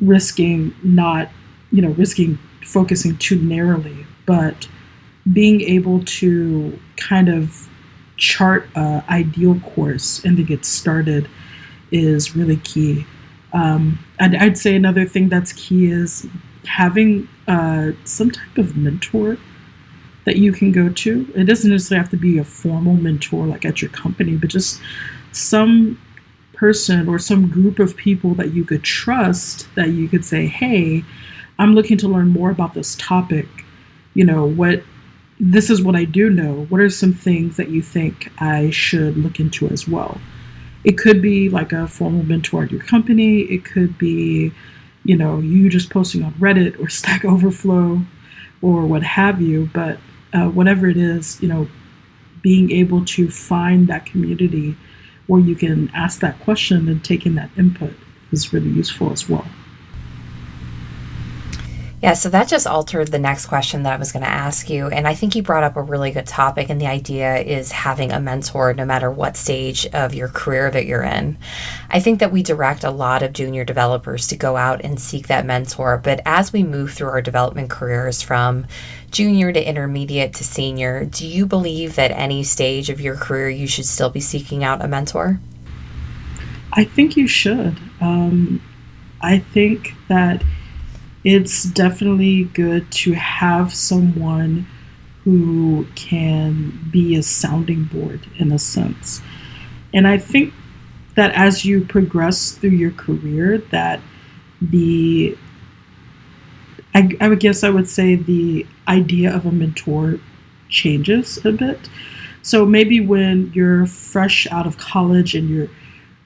risking 0.00 0.74
not, 0.82 1.30
you 1.70 1.80
know, 1.80 1.90
risking 1.90 2.38
focusing 2.64 3.16
too 3.18 3.36
narrowly, 3.36 4.04
but 4.26 4.68
being 5.32 5.60
able 5.62 6.04
to 6.04 6.78
kind 6.96 7.28
of 7.28 7.68
chart 8.16 8.68
a 8.74 9.04
ideal 9.08 9.58
course 9.60 10.24
and 10.24 10.36
to 10.36 10.42
get 10.42 10.64
started 10.64 11.28
is 11.90 12.34
really 12.34 12.56
key. 12.58 13.06
Um, 13.52 13.98
I'd, 14.18 14.34
I'd 14.34 14.58
say 14.58 14.74
another 14.74 15.06
thing 15.06 15.28
that's 15.28 15.52
key 15.52 15.90
is 15.90 16.26
having 16.66 17.28
uh, 17.46 17.92
some 18.04 18.30
type 18.30 18.58
of 18.58 18.76
mentor 18.76 19.38
that 20.24 20.36
you 20.36 20.52
can 20.52 20.72
go 20.72 20.88
to. 20.88 21.32
It 21.34 21.44
doesn't 21.44 21.70
necessarily 21.70 22.02
have 22.02 22.10
to 22.10 22.16
be 22.16 22.38
a 22.38 22.44
formal 22.44 22.94
mentor 22.94 23.46
like 23.46 23.64
at 23.64 23.80
your 23.80 23.90
company, 23.90 24.36
but 24.36 24.50
just 24.50 24.80
some 25.32 26.00
person 26.52 27.08
or 27.08 27.18
some 27.18 27.48
group 27.48 27.78
of 27.78 27.96
people 27.96 28.34
that 28.34 28.52
you 28.52 28.64
could 28.64 28.82
trust 28.82 29.68
that 29.74 29.90
you 29.90 30.08
could 30.08 30.24
say, 30.24 30.46
hey, 30.46 31.04
I'm 31.58 31.74
looking 31.74 31.96
to 31.98 32.08
learn 32.08 32.28
more 32.28 32.50
about 32.50 32.74
this 32.74 32.96
topic. 32.96 33.46
You 34.14 34.24
know, 34.24 34.44
what 34.44 34.82
this 35.38 35.70
is 35.70 35.82
what 35.82 35.94
I 35.96 36.04
do 36.04 36.30
know. 36.30 36.66
What 36.68 36.80
are 36.80 36.90
some 36.90 37.12
things 37.12 37.56
that 37.56 37.68
you 37.68 37.82
think 37.82 38.32
I 38.38 38.70
should 38.70 39.16
look 39.16 39.38
into 39.38 39.68
as 39.68 39.86
well? 39.86 40.18
It 40.84 40.98
could 40.98 41.20
be 41.20 41.48
like 41.48 41.72
a 41.72 41.88
formal 41.88 42.22
mentor 42.22 42.64
at 42.64 42.72
your 42.72 42.82
company, 42.82 43.40
it 43.40 43.64
could 43.64 43.98
be 43.98 44.52
you 45.06 45.16
know, 45.16 45.38
you 45.38 45.68
just 45.68 45.88
posting 45.88 46.22
on 46.22 46.32
Reddit 46.34 46.78
or 46.80 46.88
Stack 46.90 47.24
Overflow 47.24 48.02
or 48.60 48.86
what 48.86 49.02
have 49.02 49.40
you. 49.40 49.70
But 49.72 49.98
uh, 50.32 50.48
whatever 50.48 50.88
it 50.88 50.96
is, 50.96 51.40
you 51.40 51.48
know, 51.48 51.68
being 52.42 52.70
able 52.70 53.04
to 53.04 53.30
find 53.30 53.88
that 53.88 54.06
community 54.06 54.76
where 55.26 55.40
you 55.40 55.54
can 55.56 55.90
ask 55.94 56.20
that 56.20 56.38
question 56.40 56.88
and 56.88 57.04
take 57.04 57.26
in 57.26 57.34
that 57.34 57.50
input 57.56 57.92
is 58.30 58.52
really 58.52 58.70
useful 58.70 59.12
as 59.12 59.28
well. 59.28 59.46
Yeah, 62.06 62.14
so 62.14 62.28
that 62.28 62.46
just 62.46 62.68
altered 62.68 63.08
the 63.08 63.18
next 63.18 63.46
question 63.46 63.82
that 63.82 63.92
I 63.92 63.96
was 63.96 64.12
going 64.12 64.22
to 64.22 64.30
ask 64.30 64.70
you. 64.70 64.86
And 64.86 65.08
I 65.08 65.14
think 65.16 65.34
you 65.34 65.42
brought 65.42 65.64
up 65.64 65.74
a 65.74 65.82
really 65.82 66.12
good 66.12 66.28
topic. 66.28 66.70
And 66.70 66.80
the 66.80 66.86
idea 66.86 67.38
is 67.38 67.72
having 67.72 68.12
a 68.12 68.20
mentor 68.20 68.72
no 68.74 68.84
matter 68.84 69.10
what 69.10 69.36
stage 69.36 69.86
of 69.86 70.14
your 70.14 70.28
career 70.28 70.70
that 70.70 70.86
you're 70.86 71.02
in. 71.02 71.36
I 71.90 71.98
think 71.98 72.20
that 72.20 72.30
we 72.30 72.44
direct 72.44 72.84
a 72.84 72.92
lot 72.92 73.24
of 73.24 73.32
junior 73.32 73.64
developers 73.64 74.28
to 74.28 74.36
go 74.36 74.56
out 74.56 74.82
and 74.84 75.00
seek 75.00 75.26
that 75.26 75.44
mentor. 75.44 75.98
But 75.98 76.20
as 76.24 76.52
we 76.52 76.62
move 76.62 76.92
through 76.92 77.08
our 77.08 77.20
development 77.20 77.70
careers 77.70 78.22
from 78.22 78.68
junior 79.10 79.52
to 79.52 79.68
intermediate 79.68 80.32
to 80.34 80.44
senior, 80.44 81.06
do 81.06 81.26
you 81.26 81.44
believe 81.44 81.96
that 81.96 82.12
any 82.12 82.44
stage 82.44 82.88
of 82.88 83.00
your 83.00 83.16
career 83.16 83.48
you 83.48 83.66
should 83.66 83.84
still 83.84 84.10
be 84.10 84.20
seeking 84.20 84.62
out 84.62 84.80
a 84.80 84.86
mentor? 84.86 85.40
I 86.72 86.84
think 86.84 87.16
you 87.16 87.26
should. 87.26 87.76
Um, 88.00 88.62
I 89.22 89.40
think 89.40 89.92
that 90.08 90.44
it's 91.26 91.64
definitely 91.64 92.44
good 92.44 92.88
to 92.92 93.14
have 93.14 93.74
someone 93.74 94.64
who 95.24 95.84
can 95.96 96.88
be 96.92 97.16
a 97.16 97.22
sounding 97.22 97.82
board 97.82 98.20
in 98.38 98.52
a 98.52 98.60
sense. 98.60 99.20
And 99.92 100.06
I 100.06 100.18
think 100.18 100.54
that 101.16 101.32
as 101.32 101.64
you 101.64 101.84
progress 101.84 102.52
through 102.52 102.70
your 102.70 102.92
career, 102.92 103.58
that 103.72 104.00
the 104.62 105.36
I, 106.94 107.10
I 107.20 107.28
would 107.28 107.40
guess 107.40 107.64
I 107.64 107.70
would 107.70 107.88
say 107.88 108.14
the 108.14 108.64
idea 108.86 109.34
of 109.34 109.44
a 109.46 109.50
mentor 109.50 110.20
changes 110.68 111.44
a 111.44 111.50
bit. 111.50 111.90
So 112.42 112.64
maybe 112.64 113.00
when 113.00 113.50
you're 113.52 113.86
fresh 113.86 114.46
out 114.52 114.68
of 114.68 114.78
college 114.78 115.34
and 115.34 115.50
you're 115.50 115.68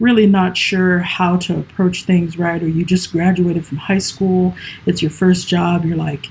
really 0.01 0.27
not 0.27 0.57
sure 0.57 0.99
how 0.99 1.37
to 1.37 1.59
approach 1.59 2.05
things 2.05 2.39
right, 2.39 2.63
or 2.63 2.69
you 2.69 2.85
just 2.85 3.13
graduated 3.13 3.65
from 3.65 3.79
high 3.79 3.99
school, 3.99 4.55
it's 4.87 5.03
your 5.03 5.11
first 5.11 5.47
job, 5.47 5.85
you're 5.85 5.97
like, 5.97 6.27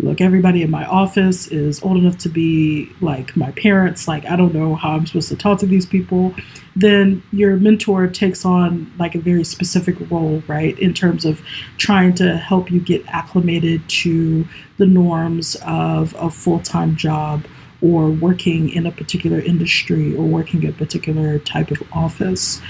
look, 0.00 0.20
everybody 0.20 0.62
in 0.62 0.70
my 0.70 0.84
office 0.86 1.48
is 1.48 1.82
old 1.82 1.96
enough 1.96 2.16
to 2.16 2.28
be 2.28 2.88
like 3.00 3.36
my 3.36 3.50
parents, 3.52 4.06
like, 4.06 4.24
I 4.26 4.36
don't 4.36 4.54
know 4.54 4.76
how 4.76 4.92
I'm 4.92 5.06
supposed 5.06 5.28
to 5.30 5.36
talk 5.36 5.58
to 5.58 5.66
these 5.66 5.86
people, 5.86 6.34
then 6.76 7.20
your 7.32 7.56
mentor 7.56 8.06
takes 8.06 8.44
on 8.44 8.92
like 8.98 9.16
a 9.16 9.18
very 9.18 9.42
specific 9.42 9.96
role, 10.10 10.42
right, 10.46 10.78
in 10.78 10.94
terms 10.94 11.24
of 11.24 11.42
trying 11.76 12.14
to 12.14 12.36
help 12.36 12.70
you 12.70 12.78
get 12.78 13.04
acclimated 13.08 13.86
to 13.88 14.46
the 14.76 14.86
norms 14.86 15.56
of 15.66 16.14
a 16.16 16.30
full 16.30 16.60
time 16.60 16.94
job 16.94 17.44
or 17.80 18.08
working 18.08 18.70
in 18.70 18.86
a 18.86 18.92
particular 18.92 19.40
industry 19.40 20.16
or 20.16 20.24
working 20.24 20.66
a 20.66 20.72
particular 20.72 21.38
type 21.40 21.70
of 21.72 21.82
office. 21.92 22.60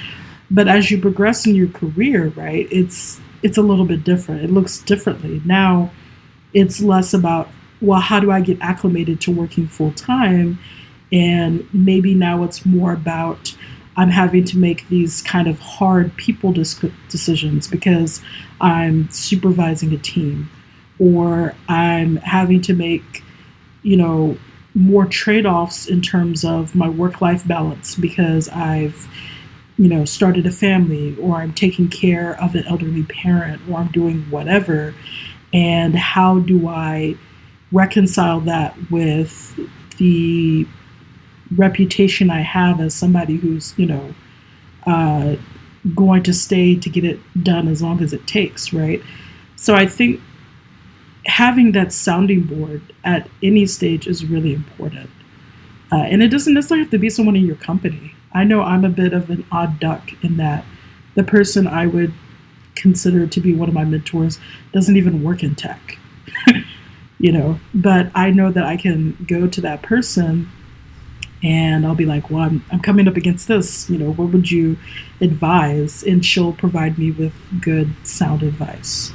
But 0.50 0.68
as 0.68 0.90
you 0.90 1.00
progress 1.00 1.46
in 1.46 1.54
your 1.54 1.68
career, 1.68 2.28
right, 2.36 2.66
it's 2.70 3.20
it's 3.42 3.58
a 3.58 3.62
little 3.62 3.84
bit 3.84 4.04
different. 4.04 4.42
It 4.42 4.50
looks 4.50 4.78
differently. 4.78 5.40
Now 5.44 5.90
it's 6.54 6.80
less 6.80 7.14
about, 7.14 7.48
well, 7.80 8.00
how 8.00 8.20
do 8.20 8.30
I 8.30 8.40
get 8.40 8.60
acclimated 8.60 9.20
to 9.22 9.30
working 9.30 9.68
full 9.68 9.92
time? 9.92 10.58
And 11.12 11.66
maybe 11.72 12.14
now 12.14 12.42
it's 12.42 12.66
more 12.66 12.92
about 12.92 13.54
I'm 13.96 14.10
having 14.10 14.44
to 14.44 14.58
make 14.58 14.88
these 14.88 15.22
kind 15.22 15.48
of 15.48 15.58
hard 15.58 16.16
people 16.16 16.52
decisions 16.52 17.66
because 17.66 18.22
I'm 18.60 19.10
supervising 19.10 19.92
a 19.92 19.98
team 19.98 20.50
or 21.00 21.54
I'm 21.68 22.16
having 22.16 22.60
to 22.62 22.74
make, 22.74 23.24
you 23.82 23.96
know, 23.96 24.36
more 24.74 25.06
trade 25.06 25.46
offs 25.46 25.88
in 25.88 26.00
terms 26.00 26.44
of 26.44 26.74
my 26.76 26.88
work 26.88 27.20
life 27.20 27.46
balance 27.46 27.96
because 27.96 28.48
I've 28.50 29.08
you 29.78 29.88
know, 29.88 30.04
started 30.04 30.44
a 30.44 30.50
family 30.50 31.16
or 31.20 31.36
I'm 31.36 31.54
taking 31.54 31.88
care 31.88 32.40
of 32.42 32.54
an 32.54 32.66
elderly 32.66 33.04
parent 33.04 33.62
or 33.70 33.78
I'm 33.78 33.88
doing 33.92 34.22
whatever. 34.28 34.94
And 35.52 35.94
how 35.94 36.40
do 36.40 36.68
I 36.68 37.16
reconcile 37.70 38.40
that 38.40 38.76
with 38.90 39.58
the 39.98 40.66
reputation 41.56 42.28
I 42.28 42.40
have 42.40 42.80
as 42.80 42.94
somebody 42.94 43.36
who's, 43.36 43.74
you 43.78 43.86
know, 43.86 44.14
uh, 44.86 45.36
going 45.94 46.22
to 46.24 46.34
stay 46.34 46.74
to 46.74 46.90
get 46.90 47.04
it 47.04 47.20
done 47.42 47.68
as 47.68 47.80
long 47.80 48.02
as 48.02 48.12
it 48.12 48.26
takes, 48.26 48.72
right? 48.72 49.00
So 49.56 49.74
I 49.74 49.86
think 49.86 50.20
having 51.26 51.72
that 51.72 51.92
sounding 51.92 52.42
board 52.42 52.82
at 53.04 53.28
any 53.42 53.66
stage 53.66 54.06
is 54.06 54.24
really 54.24 54.52
important. 54.54 55.10
Uh, 55.92 55.96
and 55.96 56.22
it 56.22 56.28
doesn't 56.28 56.52
necessarily 56.52 56.84
have 56.84 56.90
to 56.90 56.98
be 56.98 57.08
someone 57.08 57.36
in 57.36 57.46
your 57.46 57.56
company. 57.56 58.14
I 58.32 58.44
know 58.44 58.62
I'm 58.62 58.84
a 58.84 58.90
bit 58.90 59.12
of 59.12 59.30
an 59.30 59.46
odd 59.50 59.80
duck 59.80 60.10
in 60.22 60.36
that 60.36 60.64
the 61.14 61.24
person 61.24 61.66
I 61.66 61.86
would 61.86 62.12
consider 62.74 63.26
to 63.26 63.40
be 63.40 63.54
one 63.54 63.68
of 63.68 63.74
my 63.74 63.84
mentors 63.84 64.38
doesn't 64.72 64.96
even 64.96 65.22
work 65.22 65.42
in 65.42 65.54
tech. 65.54 65.98
you 67.18 67.32
know, 67.32 67.58
but 67.74 68.10
I 68.14 68.30
know 68.30 68.52
that 68.52 68.64
I 68.64 68.76
can 68.76 69.24
go 69.26 69.46
to 69.48 69.60
that 69.62 69.82
person 69.82 70.48
and 71.42 71.86
I'll 71.86 71.94
be 71.94 72.06
like, 72.06 72.30
well, 72.30 72.42
I'm, 72.42 72.64
I'm 72.70 72.80
coming 72.80 73.06
up 73.06 73.16
against 73.16 73.48
this. 73.48 73.88
You 73.88 73.98
know, 73.98 74.12
what 74.12 74.30
would 74.30 74.50
you 74.50 74.76
advise? 75.20 76.02
And 76.02 76.24
she'll 76.24 76.52
provide 76.52 76.98
me 76.98 77.10
with 77.10 77.32
good, 77.60 77.94
sound 78.04 78.42
advice. 78.42 79.12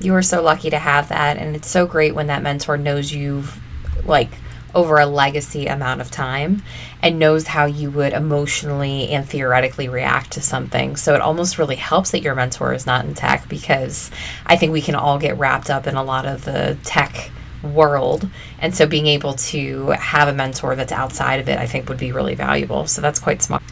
You 0.00 0.14
are 0.14 0.22
so 0.22 0.40
lucky 0.40 0.70
to 0.70 0.78
have 0.78 1.08
that. 1.08 1.36
And 1.36 1.56
it's 1.56 1.68
so 1.68 1.86
great 1.86 2.14
when 2.14 2.28
that 2.28 2.42
mentor 2.42 2.76
knows 2.76 3.12
you've, 3.12 3.60
like, 4.04 4.30
over 4.74 4.98
a 4.98 5.06
legacy 5.06 5.66
amount 5.66 6.00
of 6.00 6.10
time 6.10 6.62
and 7.02 7.18
knows 7.18 7.46
how 7.46 7.64
you 7.64 7.90
would 7.90 8.12
emotionally 8.12 9.08
and 9.08 9.28
theoretically 9.28 9.88
react 9.88 10.32
to 10.32 10.40
something. 10.40 10.96
So 10.96 11.14
it 11.14 11.20
almost 11.20 11.58
really 11.58 11.76
helps 11.76 12.10
that 12.10 12.22
your 12.22 12.34
mentor 12.34 12.72
is 12.74 12.86
not 12.86 13.04
in 13.04 13.14
tech 13.14 13.48
because 13.48 14.10
I 14.46 14.56
think 14.56 14.72
we 14.72 14.82
can 14.82 14.94
all 14.94 15.18
get 15.18 15.38
wrapped 15.38 15.70
up 15.70 15.86
in 15.86 15.94
a 15.94 16.02
lot 16.02 16.26
of 16.26 16.44
the 16.44 16.76
tech 16.84 17.30
world. 17.62 18.28
And 18.58 18.74
so 18.74 18.86
being 18.86 19.06
able 19.06 19.34
to 19.34 19.88
have 19.90 20.28
a 20.28 20.32
mentor 20.32 20.76
that's 20.76 20.92
outside 20.92 21.40
of 21.40 21.48
it, 21.48 21.58
I 21.58 21.66
think 21.66 21.88
would 21.88 21.98
be 21.98 22.12
really 22.12 22.34
valuable. 22.34 22.86
So 22.86 23.00
that's 23.00 23.20
quite 23.20 23.42
smart. 23.42 23.62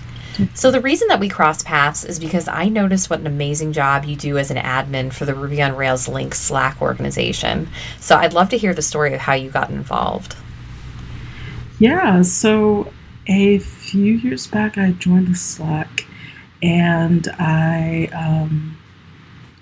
So, 0.52 0.70
the 0.70 0.82
reason 0.82 1.08
that 1.08 1.20
we 1.20 1.30
cross 1.30 1.62
paths 1.62 2.04
is 2.04 2.18
because 2.18 2.46
I 2.46 2.68
noticed 2.68 3.08
what 3.08 3.20
an 3.20 3.26
amazing 3.26 3.72
job 3.72 4.04
you 4.04 4.16
do 4.16 4.36
as 4.36 4.50
an 4.50 4.58
admin 4.58 5.10
for 5.10 5.24
the 5.24 5.34
Ruby 5.34 5.62
on 5.62 5.74
Rails 5.74 6.08
Link 6.08 6.34
Slack 6.34 6.82
organization. 6.82 7.68
So, 8.00 8.16
I'd 8.16 8.34
love 8.34 8.50
to 8.50 8.58
hear 8.58 8.74
the 8.74 8.82
story 8.82 9.14
of 9.14 9.20
how 9.20 9.32
you 9.32 9.48
got 9.48 9.70
involved. 9.70 10.36
Yeah, 11.78 12.22
so 12.22 12.92
a 13.26 13.58
few 13.58 14.14
years 14.14 14.46
back, 14.46 14.78
I 14.78 14.92
joined 14.92 15.28
the 15.28 15.34
Slack 15.34 16.06
and 16.62 17.28
I, 17.38 18.08
um, 18.14 18.78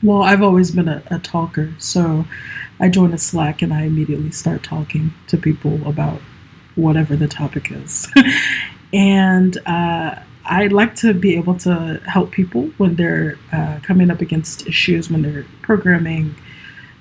well, 0.03 0.23
I've 0.23 0.43
always 0.43 0.71
been 0.71 0.89
a, 0.89 1.03
a 1.11 1.19
talker. 1.19 1.75
So, 1.79 2.25
I 2.79 2.89
join 2.89 3.13
a 3.13 3.19
Slack 3.19 3.63
and 3.63 3.73
I 3.73 3.83
immediately 3.83 4.31
start 4.31 4.63
talking 4.63 5.13
to 5.29 5.37
people 5.37 5.87
about 5.89 6.21
whatever 6.77 7.17
the 7.17 7.29
topic 7.29 7.71
is. 7.71 8.09
and 8.93 9.57
uh, 9.67 10.17
I 10.45 10.67
like 10.69 10.95
to 10.97 11.15
be 11.15 11.37
able 11.37 11.57
to 11.59 12.01
help 12.07 12.31
people 12.31 12.67
when 12.77 12.97
they're 12.97 13.39
uh, 13.53 13.81
coming 13.83 14.11
up 14.11 14.21
against 14.21 14.67
issues, 14.67 15.11
when 15.11 15.23
they're 15.23 15.47
programming. 15.63 16.35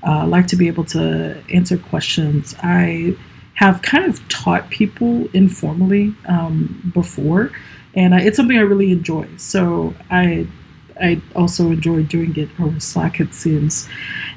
Uh, 0.05 0.27
like 0.27 0.47
to 0.47 0.55
be 0.55 0.67
able 0.67 0.83
to 0.83 1.41
answer 1.49 1.77
questions. 1.77 2.55
I 2.61 3.15
have 3.55 3.81
kind 3.81 4.05
of 4.05 4.27
taught 4.29 4.69
people 4.69 5.27
informally 5.33 6.15
um, 6.27 6.91
before, 6.93 7.51
and 7.93 8.15
I, 8.15 8.21
it's 8.21 8.37
something 8.37 8.57
I 8.57 8.61
really 8.61 8.91
enjoy. 8.91 9.27
So 9.37 9.93
I 10.09 10.47
I 11.01 11.21
also 11.35 11.71
enjoy 11.71 12.03
doing 12.03 12.35
it 12.37 12.49
over 12.59 12.79
Slack, 12.79 13.19
it 13.19 13.33
seems. 13.33 13.87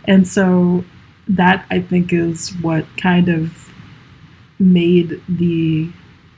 And 0.06 0.26
so 0.26 0.84
that 1.28 1.66
I 1.70 1.80
think 1.80 2.12
is 2.12 2.50
what 2.60 2.86
kind 2.96 3.28
of 3.28 3.72
made 4.58 5.20
the 5.28 5.90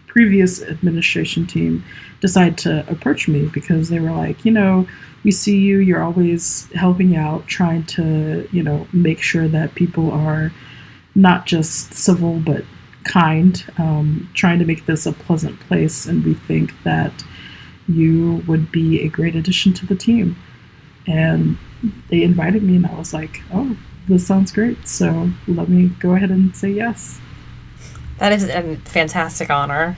previous 0.06 0.62
administration 0.62 1.46
team 1.46 1.84
decide 2.20 2.58
to 2.58 2.88
approach 2.90 3.28
me 3.28 3.46
because 3.46 3.90
they 3.90 4.00
were 4.00 4.10
like, 4.10 4.44
you 4.44 4.50
know, 4.50 4.88
we 5.24 5.30
see 5.30 5.58
you, 5.58 5.78
you're 5.78 6.02
always 6.02 6.70
helping 6.72 7.16
out, 7.16 7.46
trying 7.46 7.84
to, 7.84 8.48
you 8.50 8.62
know, 8.62 8.86
make 8.92 9.20
sure 9.20 9.46
that 9.46 9.74
people 9.74 10.10
are 10.10 10.50
not 11.18 11.46
just 11.46 11.92
civil 11.92 12.38
but 12.38 12.64
kind, 13.04 13.64
um, 13.76 14.30
trying 14.34 14.58
to 14.60 14.64
make 14.64 14.86
this 14.86 15.04
a 15.04 15.12
pleasant 15.12 15.58
place. 15.60 16.06
And 16.06 16.24
we 16.24 16.34
think 16.34 16.72
that 16.84 17.24
you 17.88 18.44
would 18.46 18.70
be 18.70 19.02
a 19.02 19.08
great 19.08 19.34
addition 19.34 19.72
to 19.74 19.86
the 19.86 19.96
team. 19.96 20.36
And 21.06 21.58
they 22.10 22.22
invited 22.22 22.62
me, 22.62 22.76
and 22.76 22.86
I 22.86 22.94
was 22.94 23.12
like, 23.12 23.42
oh, 23.52 23.76
this 24.06 24.26
sounds 24.26 24.52
great. 24.52 24.86
So 24.86 25.30
let 25.48 25.68
me 25.68 25.88
go 25.98 26.14
ahead 26.14 26.30
and 26.30 26.54
say 26.56 26.70
yes. 26.70 27.20
That 28.18 28.32
is 28.32 28.48
a 28.48 28.76
fantastic 28.84 29.50
honor. 29.50 29.96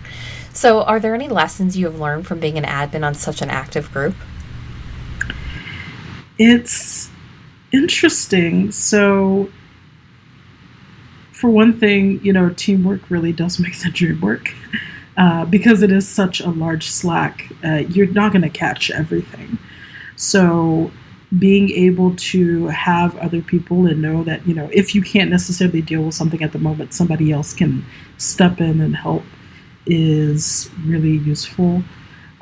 So, 0.52 0.82
are 0.82 0.98
there 0.98 1.14
any 1.14 1.28
lessons 1.28 1.76
you 1.76 1.86
have 1.86 1.98
learned 1.98 2.26
from 2.26 2.40
being 2.40 2.58
an 2.58 2.64
admin 2.64 3.06
on 3.06 3.14
such 3.14 3.40
an 3.40 3.50
active 3.50 3.90
group? 3.92 4.16
It's 6.38 7.08
interesting. 7.72 8.72
So, 8.72 9.50
for 11.40 11.48
one 11.48 11.78
thing, 11.78 12.22
you 12.22 12.32
know, 12.32 12.50
teamwork 12.50 13.10
really 13.10 13.32
does 13.32 13.58
make 13.58 13.78
the 13.80 13.90
dream 13.90 14.20
work. 14.20 14.54
Uh, 15.16 15.44
because 15.44 15.82
it 15.82 15.90
is 15.90 16.08
such 16.08 16.40
a 16.40 16.48
large 16.48 16.88
Slack, 16.88 17.52
uh, 17.64 17.82
you're 17.88 18.06
not 18.06 18.32
going 18.32 18.42
to 18.42 18.48
catch 18.48 18.90
everything. 18.90 19.58
So, 20.16 20.90
being 21.38 21.70
able 21.70 22.14
to 22.16 22.66
have 22.68 23.16
other 23.18 23.40
people 23.40 23.86
and 23.86 24.02
know 24.02 24.24
that 24.24 24.44
you 24.48 24.52
know 24.52 24.68
if 24.72 24.96
you 24.96 25.02
can't 25.02 25.30
necessarily 25.30 25.80
deal 25.80 26.02
with 26.02 26.14
something 26.14 26.42
at 26.42 26.50
the 26.50 26.58
moment 26.58 26.92
somebody 26.92 27.30
else 27.30 27.54
can 27.54 27.84
step 28.18 28.60
in 28.60 28.80
and 28.80 28.96
help 28.96 29.22
is 29.86 30.68
really 30.84 31.18
useful 31.18 31.84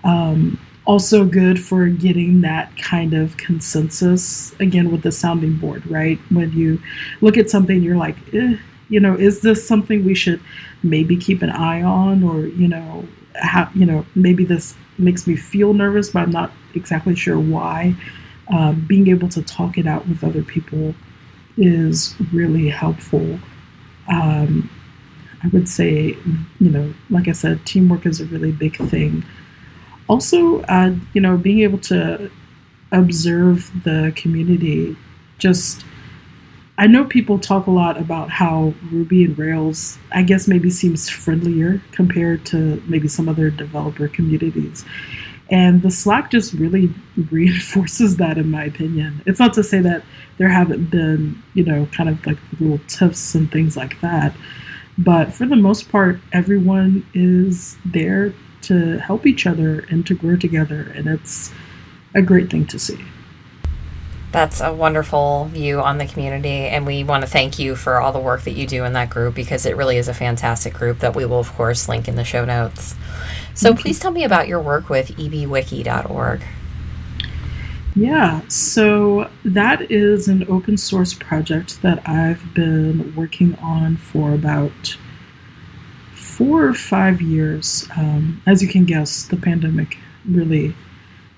um, 0.05 0.59
also 0.87 1.26
good 1.26 1.61
for 1.62 1.87
getting 1.88 2.40
that 2.40 2.75
kind 2.78 3.12
of 3.12 3.37
consensus 3.37 4.59
again 4.59 4.90
with 4.90 5.02
the 5.02 5.12
sounding 5.12 5.55
board 5.55 5.87
right 5.87 6.19
when 6.31 6.50
you 6.52 6.81
look 7.21 7.37
at 7.37 7.50
something 7.50 7.83
you're 7.83 7.95
like 7.95 8.17
eh, 8.33 8.57
you 8.88 9.00
know 9.00 9.14
is 9.14 9.40
this 9.40 9.66
something 9.66 10.04
we 10.04 10.14
should 10.14 10.40
maybe 10.83 11.16
keep 11.16 11.42
an 11.42 11.50
eye 11.50 11.83
on 11.83 12.23
or 12.23 12.47
you 12.47 12.68
know 12.68 13.07
how 13.35 13.68
you 13.75 13.87
know 13.87 14.04
maybe 14.14 14.44
this 14.44 14.74
makes 14.98 15.27
me 15.27 15.37
feel 15.37 15.74
nervous 15.74 16.11
but 16.11 16.22
i'm 16.22 16.31
not 16.31 16.51
exactly 16.74 17.14
sure 17.14 17.38
why 17.38 17.94
um, 18.51 18.85
being 18.87 19.09
able 19.09 19.29
to 19.29 19.42
talk 19.42 19.77
it 19.79 19.87
out 19.87 20.09
with 20.09 20.24
other 20.24 20.42
people 20.42 20.94
is 21.59 22.14
really 22.33 22.68
helpful. 22.68 23.38
Um, 24.09 24.70
I 25.42 25.48
would 25.48 25.68
say, 25.68 26.16
you 26.59 26.70
know, 26.70 26.94
like 27.11 27.29
I 27.29 27.33
said, 27.33 27.64
teamwork 27.66 28.07
is 28.07 28.20
a 28.20 28.24
really 28.27 28.53
big 28.53 28.77
thing. 28.77 29.24
Also, 30.09 30.62
uh, 30.62 30.94
you 31.12 31.20
know, 31.20 31.37
being 31.37 31.61
able 31.61 31.79
to 31.79 32.31
observe 32.90 33.70
the 33.85 34.12
community, 34.16 34.96
just, 35.38 35.85
I 36.79 36.87
know 36.87 37.05
people 37.05 37.41
talk 37.41 37.67
a 37.67 37.73
lot 37.73 37.99
about 37.99 38.31
how 38.31 38.73
Ruby 38.93 39.25
and 39.25 39.37
Rails, 39.37 39.99
I 40.12 40.23
guess, 40.23 40.47
maybe 40.47 40.71
seems 40.71 41.09
friendlier 41.11 41.83
compared 41.91 42.47
to 42.47 42.81
maybe 42.87 43.09
some 43.09 43.29
other 43.29 43.51
developer 43.51 44.07
communities. 44.07 44.85
And 45.51 45.83
the 45.83 45.91
Slack 45.91 46.31
just 46.31 46.53
really 46.53 46.95
reinforces 47.33 48.17
that, 48.19 48.38
in 48.38 48.53
my 48.53 48.62
opinion. 48.62 49.23
It's 49.27 49.41
not 49.41 49.55
to 49.55 49.64
say 49.64 49.81
that 49.81 50.05
there 50.37 50.51
haven't 50.51 50.88
been, 50.88 51.43
you 51.55 51.64
know, 51.64 51.87
kind 51.87 52.09
of 52.09 52.25
like 52.25 52.38
little 52.61 52.79
tiffs 52.87 53.35
and 53.35 53.51
things 53.51 53.77
like 53.77 54.01
that. 54.01 54.37
But 54.97 55.33
for 55.33 55.47
the 55.47 55.57
most 55.57 55.91
part, 55.91 56.21
everyone 56.33 57.05
is 57.12 57.77
there 57.85 58.33
to 58.62 58.99
help 58.99 59.27
each 59.27 59.47
other 59.47 59.81
and 59.91 60.07
to 60.07 60.14
grow 60.14 60.37
together. 60.37 60.93
And 60.95 61.09
it's 61.09 61.53
a 62.14 62.23
great 62.23 62.51
thing 62.51 62.67
to 62.67 62.79
see. 62.79 62.99
That's 64.31 64.61
a 64.61 64.75
wonderful 64.75 65.47
view 65.47 65.81
on 65.81 65.97
the 65.97 66.07
community, 66.07 66.69
and 66.69 66.87
we 66.87 67.03
want 67.03 67.23
to 67.23 67.31
thank 67.31 67.59
you 67.59 67.75
for 67.75 67.99
all 67.99 68.12
the 68.12 68.19
work 68.19 68.43
that 68.43 68.53
you 68.53 68.67
do 68.67 68.85
in 68.85 68.93
that 68.93 69.09
group 69.09 69.35
because 69.35 69.64
it 69.64 69.77
really 69.77 69.97
is 69.97 70.07
a 70.07 70.14
fantastic 70.14 70.75
group 70.75 70.99
that 70.99 71.17
we 71.17 71.25
will, 71.25 71.41
of 71.41 71.53
course, 71.55 71.88
link 71.88 72.09
in 72.09 72.17
the 72.17 72.25
show 72.25 72.45
notes. 72.45 72.95
So 73.55 73.75
please 73.75 73.99
tell 73.99 74.11
me 74.11 74.25
about 74.25 74.47
your 74.47 74.61
work 74.61 74.91
with 74.91 75.17
ebwiki.org. 75.17 76.43
Yeah, 77.97 78.43
so 78.49 79.29
that 79.45 79.91
is 79.91 80.29
an 80.29 80.47
open 80.49 80.77
source 80.77 81.14
project 81.14 81.83
that 81.83 82.07
I've 82.07 82.55
been 82.55 83.14
working 83.17 83.57
on 83.57 83.97
for 83.97 84.35
about 84.35 84.97
four 86.14 86.64
or 86.64 86.75
five 86.75 87.21
years. 87.21 87.88
Um, 87.97 88.43
as 88.47 88.62
you 88.62 88.69
can 88.69 88.85
guess, 88.85 89.25
the 89.25 89.37
pandemic 89.37 89.97
really 90.25 90.77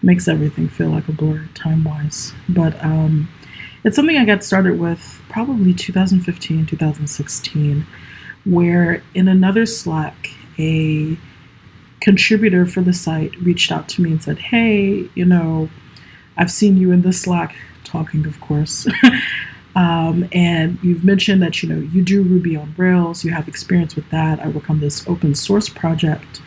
makes 0.02 0.28
everything 0.28 0.68
feel 0.68 0.88
like 0.88 1.08
a 1.08 1.12
blur 1.12 1.48
time 1.54 1.84
wise. 1.84 2.32
But 2.48 2.82
um, 2.84 3.28
it's 3.84 3.96
something 3.96 4.16
I 4.16 4.24
got 4.24 4.44
started 4.44 4.78
with 4.78 5.22
probably 5.28 5.74
2015, 5.74 6.66
2016, 6.66 7.86
where 8.44 9.02
in 9.14 9.28
another 9.28 9.66
Slack, 9.66 10.30
a 10.58 11.16
contributor 12.00 12.66
for 12.66 12.80
the 12.80 12.92
site 12.92 13.36
reached 13.40 13.70
out 13.70 13.88
to 13.90 14.02
me 14.02 14.12
and 14.12 14.22
said, 14.22 14.38
Hey, 14.38 15.08
you 15.14 15.24
know, 15.24 15.68
I've 16.36 16.50
seen 16.50 16.76
you 16.76 16.92
in 16.92 17.02
the 17.02 17.12
Slack 17.12 17.54
talking, 17.84 18.26
of 18.26 18.40
course. 18.40 18.86
um, 19.76 20.28
and 20.32 20.78
you've 20.82 21.04
mentioned 21.04 21.42
that, 21.42 21.62
you 21.62 21.68
know, 21.68 21.80
you 21.92 22.02
do 22.02 22.22
Ruby 22.22 22.56
on 22.56 22.74
Rails, 22.76 23.24
you 23.24 23.32
have 23.32 23.48
experience 23.48 23.96
with 23.96 24.08
that. 24.10 24.40
I 24.40 24.48
work 24.48 24.70
on 24.70 24.80
this 24.80 25.06
open 25.06 25.34
source 25.34 25.68
project 25.68 26.40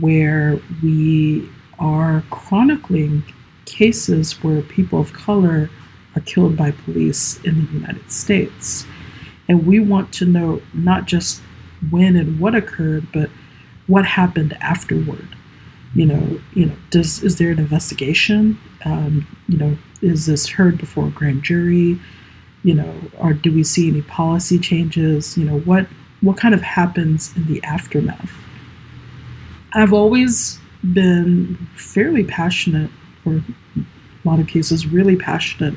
where 0.00 0.60
we 0.82 1.48
are 1.82 2.22
chronicling 2.30 3.24
cases 3.64 4.42
where 4.42 4.62
people 4.62 5.00
of 5.00 5.12
color 5.12 5.68
are 6.14 6.22
killed 6.22 6.56
by 6.56 6.70
police 6.70 7.42
in 7.42 7.66
the 7.66 7.72
United 7.72 8.10
States. 8.10 8.86
And 9.48 9.66
we 9.66 9.80
want 9.80 10.12
to 10.14 10.24
know 10.24 10.62
not 10.72 11.06
just 11.06 11.42
when 11.90 12.14
and 12.16 12.38
what 12.38 12.54
occurred, 12.54 13.08
but 13.12 13.28
what 13.88 14.06
happened 14.06 14.56
afterward. 14.60 15.26
You 15.94 16.06
know, 16.06 16.40
you 16.54 16.66
know, 16.66 16.76
does 16.90 17.22
is 17.22 17.36
there 17.36 17.50
an 17.50 17.58
investigation? 17.58 18.58
Um, 18.84 19.26
you 19.48 19.58
know, 19.58 19.76
is 20.00 20.26
this 20.26 20.48
heard 20.48 20.78
before 20.78 21.08
a 21.08 21.10
grand 21.10 21.42
jury? 21.42 21.98
You 22.62 22.74
know, 22.74 22.94
or 23.18 23.34
do 23.34 23.52
we 23.52 23.64
see 23.64 23.88
any 23.88 24.02
policy 24.02 24.58
changes? 24.58 25.36
You 25.36 25.44
know, 25.44 25.58
what 25.60 25.86
what 26.20 26.36
kind 26.36 26.54
of 26.54 26.62
happens 26.62 27.36
in 27.36 27.46
the 27.46 27.62
aftermath? 27.64 28.32
I've 29.74 29.92
always 29.92 30.58
been 30.82 31.68
fairly 31.74 32.24
passionate, 32.24 32.90
or 33.24 33.42
a 33.76 33.84
lot 34.24 34.40
of 34.40 34.46
cases, 34.46 34.86
really 34.86 35.16
passionate 35.16 35.74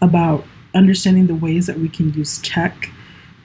about 0.00 0.44
understanding 0.74 1.26
the 1.26 1.34
ways 1.34 1.66
that 1.66 1.78
we 1.78 1.88
can 1.88 2.12
use 2.14 2.38
tech 2.38 2.90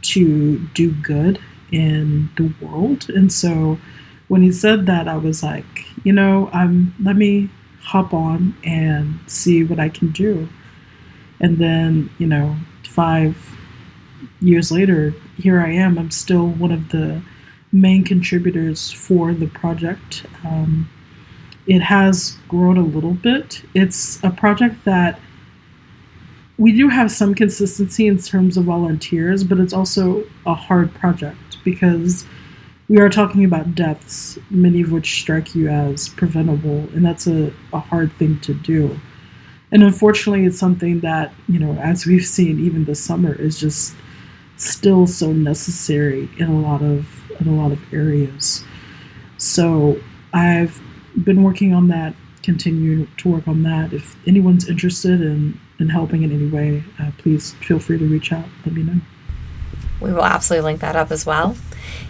to 0.01 0.59
do 0.73 0.91
good 0.91 1.39
in 1.71 2.29
the 2.37 2.53
world. 2.61 3.09
And 3.09 3.31
so 3.31 3.79
when 4.27 4.41
he 4.41 4.51
said 4.51 4.85
that, 4.85 5.07
I 5.07 5.17
was 5.17 5.43
like, 5.43 5.65
you 6.03 6.13
know, 6.13 6.49
I'm 6.53 6.93
let 7.01 7.15
me 7.15 7.49
hop 7.81 8.13
on 8.13 8.55
and 8.63 9.19
see 9.27 9.63
what 9.63 9.79
I 9.79 9.89
can 9.89 10.11
do. 10.11 10.47
And 11.39 11.57
then, 11.57 12.09
you 12.17 12.27
know, 12.27 12.55
five 12.87 13.57
years 14.39 14.71
later, 14.71 15.13
here 15.37 15.59
I 15.59 15.71
am. 15.71 15.97
I'm 15.97 16.11
still 16.11 16.47
one 16.47 16.71
of 16.71 16.89
the 16.89 17.21
main 17.71 18.03
contributors 18.03 18.91
for 18.91 19.33
the 19.33 19.47
project. 19.47 20.25
Um, 20.45 20.89
it 21.67 21.82
has 21.82 22.38
grown 22.47 22.78
a 22.78 22.84
little 22.84 23.13
bit. 23.13 23.63
It's 23.73 24.23
a 24.23 24.30
project 24.30 24.84
that 24.86 25.19
we 26.58 26.71
do 26.71 26.88
have 26.88 27.12
some 27.12 27.34
consistency 27.34 28.08
in 28.08 28.17
terms 28.17 28.58
of 28.58 28.65
volunteers, 28.65 29.43
but 29.43 29.60
it's 29.60 29.73
also 29.73 30.23
a 30.45 30.54
hard 30.54 30.93
project 30.93 31.58
because 31.63 32.26
we 32.89 32.99
are 32.99 33.10
talking 33.10 33.43
about 33.43 33.76
deaths, 33.76 34.38
many 34.49 34.82
of 34.82 34.91
which 34.91 35.19
strike 35.21 35.56
you 35.56 35.69
as 35.69 36.10
preventable, 36.10 36.80
and 36.93 37.06
that's 37.06 37.28
a, 37.28 37.52
a 37.71 37.80
hard 37.80 38.12
thing 38.13 38.39
to 38.41 38.54
do. 38.54 38.99
And 39.71 39.84
unfortunately, 39.84 40.45
it's 40.45 40.60
something 40.60 40.99
that, 40.99 41.34
you 41.47 41.58
know, 41.58 41.73
as 41.82 42.06
we've 42.06 42.26
seen 42.26 42.60
even 42.60 42.86
this 42.86 43.04
summer, 43.04 43.34
is 43.34 43.60
just 43.60 43.95
still 44.58 45.08
so 45.08 45.34
necessary 45.34 46.30
in 46.38 46.47
a 46.47 46.60
lot 46.60 46.84
of 46.84 47.08
in 47.39 47.47
a 47.47 47.56
lot 47.56 47.71
of 47.71 47.80
areas. 47.91 48.63
So 49.38 49.99
I've 50.34 50.80
been 51.23 51.43
working 51.43 51.73
on 51.73 51.88
that, 51.89 52.15
continue 52.41 53.08
to 53.17 53.30
work 53.30 53.47
on 53.47 53.63
that. 53.63 53.93
If 53.93 54.15
anyone's 54.28 54.67
interested 54.69 55.21
in 55.21 55.60
in 55.80 55.89
helping 55.89 56.23
in 56.23 56.32
any 56.32 56.47
way, 56.47 56.84
uh, 56.99 57.12
please 57.17 57.54
feel 57.54 57.80
free 57.80 57.97
to 57.97 58.06
reach 58.06 58.32
out. 58.32 58.45
Let 58.65 58.76
me 58.76 58.84
know. 58.84 58.99
We 59.99 60.13
will 60.13 60.23
absolutely 60.23 60.65
link 60.71 60.82
that 60.82 60.95
up 60.95 61.12
as 61.12 61.26
well. 61.26 61.56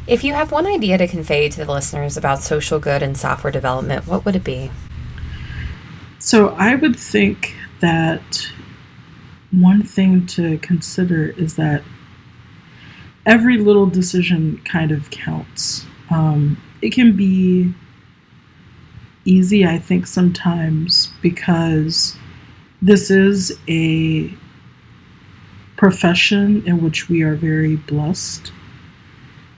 If 0.07 0.23
you 0.23 0.33
have 0.33 0.51
one 0.51 0.65
idea 0.65 0.97
to 0.97 1.07
convey 1.07 1.49
to 1.49 1.65
the 1.65 1.71
listeners 1.71 2.17
about 2.17 2.41
social 2.41 2.79
good 2.79 3.01
and 3.01 3.17
software 3.17 3.51
development, 3.51 4.07
what 4.07 4.25
would 4.25 4.35
it 4.35 4.43
be? 4.43 4.71
So 6.19 6.49
I 6.49 6.75
would 6.75 6.97
think 6.97 7.55
that 7.79 8.49
one 9.51 9.83
thing 9.83 10.25
to 10.27 10.57
consider 10.57 11.27
is 11.29 11.55
that 11.55 11.83
every 13.25 13.57
little 13.57 13.85
decision 13.85 14.61
kind 14.65 14.91
of 14.91 15.09
counts. 15.11 15.85
Um, 16.09 16.61
it 16.81 16.93
can 16.93 17.15
be 17.15 17.73
easy, 19.25 19.65
I 19.65 19.77
think, 19.77 20.07
sometimes 20.07 21.11
because 21.21 22.15
this 22.81 23.09
is 23.09 23.57
a 23.67 24.33
profession 25.77 26.63
in 26.65 26.83
which 26.83 27.09
we 27.09 27.23
are 27.23 27.35
very 27.35 27.75
blessed, 27.75 28.51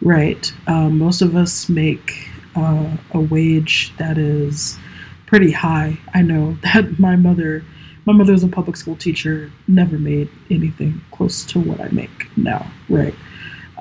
right? 0.01 0.51
Um, 0.67 0.97
most 0.97 1.21
of 1.21 1.36
us 1.36 1.69
make 1.69 2.30
uh, 2.56 2.97
a 3.12 3.19
wage 3.19 3.93
that 3.97 4.17
is 4.17 4.78
pretty 5.25 5.51
high. 5.51 5.97
I 6.13 6.21
know 6.21 6.58
that 6.63 6.99
my 6.99 7.15
mother, 7.15 7.63
my 8.06 8.13
mother 8.13 8.32
was 8.32 8.43
a 8.43 8.47
public 8.47 8.78
school 8.78 8.95
teacher, 8.95 9.51
never 9.67 9.97
made 9.97 10.30
anything 10.49 11.01
close 11.12 11.43
to 11.45 11.60
what 11.60 11.82
I 11.82 11.89
make 11.89 12.36
now, 12.38 12.71
right? 12.89 13.15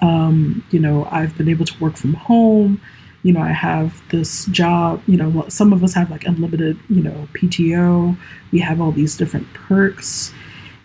Um, 0.02 0.64
you 0.70 0.80
know, 0.80 1.06
I've 1.10 1.36
been 1.36 1.48
able 1.48 1.64
to 1.64 1.78
work 1.80 1.96
from 1.96 2.14
home. 2.14 2.80
You 3.24 3.32
know, 3.32 3.40
I 3.40 3.50
have 3.50 4.00
this 4.10 4.46
job. 4.46 5.02
You 5.08 5.16
know, 5.16 5.48
some 5.48 5.72
of 5.72 5.82
us 5.82 5.94
have 5.94 6.10
like 6.10 6.24
unlimited, 6.24 6.78
you 6.88 7.02
know, 7.02 7.28
PTO. 7.32 8.16
We 8.52 8.60
have 8.60 8.80
all 8.80 8.92
these 8.92 9.16
different 9.16 9.52
perks. 9.52 10.32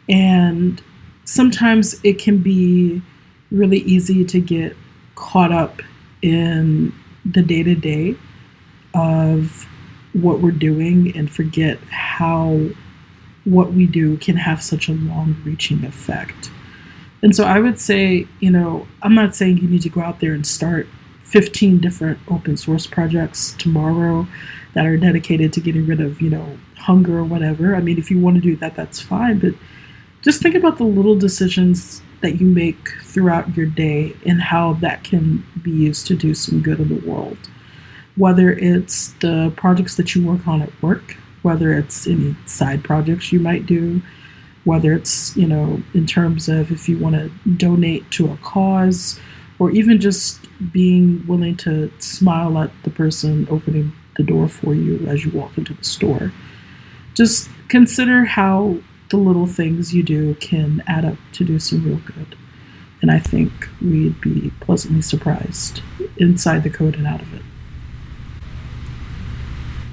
And 0.08 0.82
sometimes 1.26 2.00
it 2.04 2.18
can 2.18 2.40
be 2.40 3.04
really 3.52 3.80
easy 3.80 4.26
to 4.26 4.40
get 4.40 4.76
caught 5.16 5.52
up 5.52 5.82
in 6.24 6.94
the 7.26 7.44
day 7.44 7.62
to 7.62 7.76
day 7.76 8.16
of 8.96 9.68
what 10.14 10.42
we're 10.42 10.52
doing 10.52 11.16
and 11.16 11.32
forget 11.32 11.78
how 11.92 12.70
what 13.46 13.74
we 13.74 13.86
do 13.86 14.18
can 14.18 14.38
have 14.38 14.62
such 14.62 14.90
a 14.90 14.94
long 14.94 15.36
reaching 15.46 15.84
effect. 15.86 16.52
And 17.22 17.36
so 17.36 17.44
I 17.44 17.60
would 17.60 17.80
say, 17.80 18.28
you 18.40 18.50
know, 18.50 18.88
I'm 19.02 19.14
not 19.14 19.36
saying 19.36 19.58
you 19.58 19.68
need 19.68 19.82
to 19.84 19.90
go 19.90 20.02
out 20.02 20.20
there 20.20 20.34
and 20.34 20.46
start 20.46 20.88
15 21.30 21.80
different 21.80 22.20
open 22.30 22.58
source 22.58 22.88
projects 22.88 23.54
tomorrow 23.60 24.28
that 24.74 24.86
are 24.86 24.98
dedicated 24.98 25.54
to 25.54 25.62
getting 25.62 25.86
rid 25.86 26.02
of, 26.02 26.22
you 26.22 26.30
know, 26.30 26.58
hunger 26.76 27.20
or 27.20 27.24
whatever. 27.24 27.76
I 27.76 27.82
mean, 27.82 27.98
if 27.98 28.10
you 28.10 28.20
want 28.20 28.36
to 28.36 28.42
do 28.42 28.56
that, 28.58 28.76
that's 28.76 29.00
fine. 29.00 29.40
But 29.40 29.54
just 30.22 30.42
think 30.42 30.56
about 30.56 30.78
the 30.78 30.86
little 30.86 31.16
decisions 31.16 32.02
that 32.22 32.42
you 32.42 32.48
make 32.48 32.90
throughout 33.04 33.56
your 33.56 33.68
day 33.68 34.16
and 34.26 34.42
how 34.42 34.74
that 34.74 35.04
can 35.04 35.46
be 35.62 35.72
used 35.72 36.08
to 36.08 36.16
do 36.16 36.34
some 36.34 36.62
good 36.62 36.80
in 36.80 36.90
the 36.90 37.08
world. 37.08 37.38
Whether 38.16 38.52
it's 38.52 39.14
the 39.22 39.54
projects 39.56 39.96
that 39.96 40.16
you 40.16 40.26
work 40.26 40.48
on 40.48 40.62
at 40.62 40.82
work, 40.82 41.16
whether 41.44 41.74
it's 41.74 42.08
any 42.08 42.36
side 42.46 42.84
projects 42.84 43.32
you 43.32 43.40
might 43.40 43.66
do, 43.66 44.02
whether 44.66 44.94
it's, 44.94 45.38
you 45.38 45.48
know, 45.48 45.82
in 45.94 46.06
terms 46.06 46.50
of 46.50 46.72
if 46.72 46.90
you 46.90 46.98
want 46.98 47.16
to 47.16 47.30
donate 47.56 48.10
to 48.12 48.32
a 48.32 48.38
cause, 48.38 49.20
or 49.60 49.70
even 49.72 50.00
just 50.00 50.48
being 50.72 51.26
willing 51.28 51.56
to 51.58 51.92
smile 52.00 52.58
at 52.58 52.72
the 52.84 52.90
person 52.90 53.48
opening 53.52 53.92
the 54.18 54.24
door 54.24 54.48
for 54.48 54.74
you 54.74 55.06
as 55.08 55.26
you 55.26 55.32
walk 55.32 55.58
into 55.58 55.74
the 55.74 55.84
store. 55.84 56.32
Just 57.14 57.50
consider 57.68 58.26
how 58.26 58.78
the 59.10 59.18
little 59.18 59.48
things 59.48 59.94
you 59.94 60.04
do 60.04 60.36
can 60.36 60.82
add 60.88 61.04
up 61.04 61.18
to 61.34 61.44
do 61.44 61.60
some 61.60 61.86
real 61.86 62.02
good. 62.06 62.36
And 63.02 63.12
I 63.12 63.20
think 63.20 63.52
we'd 63.82 64.20
be 64.22 64.52
pleasantly 64.60 65.02
surprised 65.02 65.82
inside 66.18 66.64
the 66.64 66.70
code 66.70 66.96
and 66.96 67.08
out 67.08 67.22
of 67.22 67.34
it. 67.34 67.42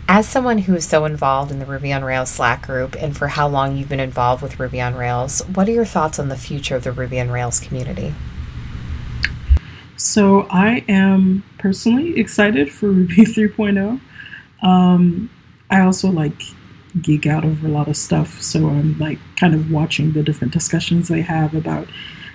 As 0.09 0.29
someone 0.29 0.59
who 0.59 0.75
is 0.77 0.87
so 0.87 1.05
involved 1.05 1.51
in 1.51 1.59
the 1.59 1.67
Ruby 1.67 1.93
on 1.93 2.05
Rails 2.05 2.31
Slack 2.31 2.67
group 2.67 2.95
and 2.95 3.17
for 3.17 3.27
how 3.29 3.49
long 3.49 3.77
you've 3.77 3.89
been 3.89 3.99
involved 3.99 4.41
with 4.41 4.61
Ruby 4.61 4.81
on 4.81 4.95
Rails, 4.95 5.41
what 5.55 5.69
are 5.69 5.73
your 5.73 5.85
thoughts 5.85 6.19
on 6.19 6.29
the 6.29 6.37
future 6.37 6.77
of 6.77 6.85
the 6.85 6.93
Ruby 6.93 7.21
on 7.21 7.31
Rails 7.31 7.59
community? 7.59 8.15
So, 9.97 10.47
I 10.51 10.85
am 10.89 11.43
personally 11.59 12.19
excited 12.19 12.73
for 12.73 12.89
Ruby 12.89 13.15
3.0. 13.25 14.01
Um, 14.63 15.31
I 15.71 15.81
also 15.81 16.11
like 16.11 16.41
geek 17.01 17.27
out 17.27 17.45
over 17.45 17.67
a 17.67 17.71
lot 17.71 17.89
of 17.89 17.97
stuff, 17.97 18.41
so 18.43 18.69
I'm 18.69 18.99
like 18.99 19.19
kind 19.37 19.55
of 19.55 19.71
watching 19.71 20.13
the 20.13 20.23
different 20.23 20.53
discussions 20.53 21.09
they 21.09 21.23
have 21.23 21.55
about, 21.55 21.89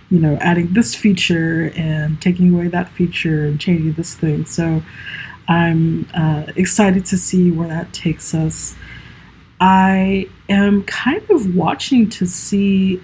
you 0.09 0.19
know, 0.19 0.37
adding 0.41 0.73
this 0.73 0.95
feature 0.95 1.71
and 1.75 2.21
taking 2.21 2.53
away 2.53 2.67
that 2.67 2.89
feature 2.89 3.45
and 3.45 3.59
changing 3.59 3.93
this 3.93 4.15
thing. 4.15 4.45
So, 4.45 4.81
I'm 5.47 6.07
uh, 6.13 6.45
excited 6.55 7.05
to 7.07 7.17
see 7.17 7.51
where 7.51 7.67
that 7.67 7.93
takes 7.93 8.33
us. 8.33 8.75
I 9.59 10.27
am 10.49 10.83
kind 10.85 11.29
of 11.29 11.55
watching 11.55 12.09
to 12.09 12.25
see 12.25 13.01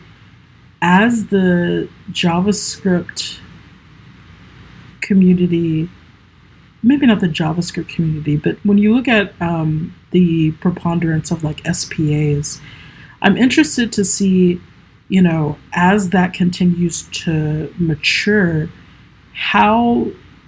as 0.82 1.28
the 1.28 1.89
JavaScript 2.12 3.39
community, 5.08 5.89
maybe 6.84 7.08
not 7.08 7.22
the 7.22 7.28
JavaScript 7.28 7.89
community, 7.89 8.38
but 8.38 8.58
when 8.63 8.78
you 8.78 8.93
look 8.93 9.08
at 9.08 9.34
um, 9.41 9.96
the 10.12 10.52
preponderance 10.63 11.32
of 11.32 11.43
like 11.43 11.65
SPAs, 11.65 12.62
I'm 13.22 13.38
interested 13.38 13.91
to 13.93 14.06
see, 14.06 14.62
you 15.10 15.22
know, 15.22 15.58
as 15.74 16.12
that 16.12 16.34
continues 16.34 17.04
to 17.24 17.74
mature, 17.80 18.70
how 19.34 20.08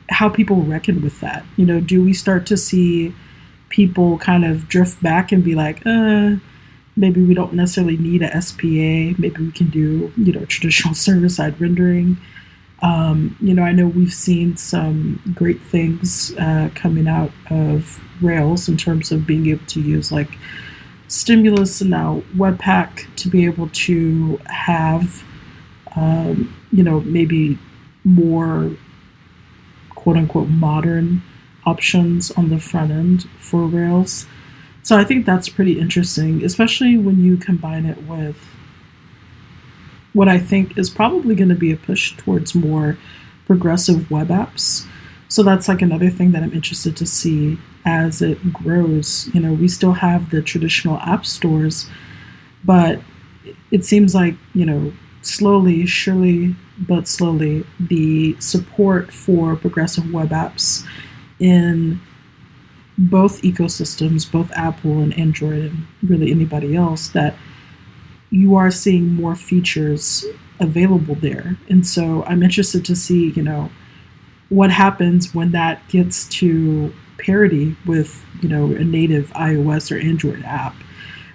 how 0.10 0.28
people 0.28 0.64
reckon 0.64 1.02
with 1.02 1.20
that. 1.22 1.46
You 1.56 1.66
know, 1.66 1.80
do 1.80 2.04
we 2.04 2.14
start 2.14 2.46
to 2.48 2.58
see 2.58 3.14
people 3.70 4.18
kind 4.18 4.44
of 4.44 4.68
drift 4.68 5.02
back 5.02 5.32
and 5.32 5.44
be 5.44 5.56
like, 5.56 5.86
uh, 5.86 6.36
maybe 6.96 7.24
we 7.24 7.34
don't 7.34 7.54
necessarily 7.54 7.98
need 7.98 8.22
a 8.22 8.42
SPA. 8.42 9.16
Maybe 9.18 9.36
we 9.38 9.52
can 9.52 9.70
do, 9.70 10.12
you 10.18 10.34
know, 10.34 10.46
traditional 10.46 10.94
server 11.06 11.30
side 11.30 11.60
rendering. 11.62 12.18
Um, 12.82 13.36
you 13.42 13.54
know, 13.54 13.64
I 13.64 13.74
know 13.74 13.88
we've 13.88 14.14
seen 14.14 14.56
some 14.56 15.22
great 15.36 15.62
things 15.62 16.34
uh, 16.38 16.70
coming 16.76 17.08
out 17.08 17.32
of 17.50 18.00
Rails 18.22 18.70
in 18.70 18.78
terms 18.78 19.12
of 19.12 19.28
being 19.28 19.48
able 19.48 19.66
to 19.68 19.82
use 19.82 20.12
like 20.12 20.38
Stimulus 21.08 21.82
and 21.82 21.90
now 21.90 22.24
Webpack 22.36 23.14
to 23.18 23.30
be 23.30 23.46
able 23.46 23.70
to 23.70 24.40
have, 24.46 25.24
um, 25.96 26.56
you 26.72 26.84
know, 26.84 27.02
maybe 27.02 27.58
more 28.04 28.72
quote 29.90 30.16
unquote 30.16 30.48
modern 30.48 31.22
options 31.66 32.32
on 32.32 32.50
the 32.50 32.60
front 32.60 32.92
end 32.92 33.30
for 33.40 33.66
Rails. 33.66 34.26
So 34.84 34.98
I 34.98 35.04
think 35.04 35.26
that's 35.26 35.50
pretty 35.50 35.80
interesting, 35.80 36.44
especially 36.44 36.98
when 36.98 37.24
you 37.24 37.38
combine 37.38 37.86
it 37.86 38.02
with 38.04 38.38
what 40.14 40.28
I 40.28 40.40
think 40.40 40.78
is 40.78 40.90
probably 40.90 41.36
going 41.36 41.50
to 41.50 41.56
be 41.56 41.72
a 41.72 41.78
push 41.78 42.16
towards 42.18 42.56
more 42.56 42.98
progressive 43.46 44.10
web 44.10 44.30
apps. 44.30 44.86
So 45.28 45.44
that's 45.44 45.68
like 45.68 45.82
another 45.82 46.10
thing 46.10 46.32
that 46.32 46.44
I'm 46.44 46.54
interested 46.54 46.98
to 46.98 47.06
see 47.06 47.60
as 47.86 48.22
it 48.22 48.52
grows. 48.52 49.30
You 49.34 49.42
know, 49.42 49.54
we 49.54 49.68
still 49.68 49.94
have 49.94 50.32
the 50.32 50.42
traditional 50.42 50.98
app 51.00 51.26
stores, 51.26 51.90
but 52.64 53.00
it 53.72 53.86
seems 53.86 54.16
like, 54.16 54.36
you 54.54 54.66
know, 54.66 54.92
slowly, 55.22 55.86
surely, 55.86 56.56
but 56.80 57.08
slowly, 57.08 57.66
the 57.80 58.40
support 58.40 59.14
for 59.14 59.56
progressive 59.56 60.12
web 60.12 60.30
apps 60.30 60.86
in 61.40 62.00
both 62.98 63.42
ecosystems, 63.42 64.30
both 64.30 64.52
Apple 64.52 65.00
and 65.00 65.18
Android, 65.18 65.66
and 65.66 65.88
really 66.04 66.32
anybody 66.32 66.76
else, 66.76 67.10
that 67.10 67.36
you 68.32 68.56
are 68.56 68.72
seeing 68.72 69.14
more 69.14 69.36
features 69.36 70.26
available 70.60 71.16
there. 71.16 71.58
And 71.70 71.86
so 71.86 72.24
I'm 72.26 72.44
interested 72.44 72.86
to 72.86 72.96
see, 72.96 73.32
you 73.32 73.44
know, 73.44 73.70
what 74.50 74.72
happens 74.72 75.34
when 75.34 75.52
that 75.52 75.88
gets 75.88 76.28
to 76.28 76.94
parity 77.20 77.76
with 77.86 78.26
you 78.42 78.50
know 78.50 78.66
a 78.66 78.84
native 78.84 79.30
iOS 79.32 79.92
or 79.92 80.00
Android 80.00 80.44
app? 80.44 80.76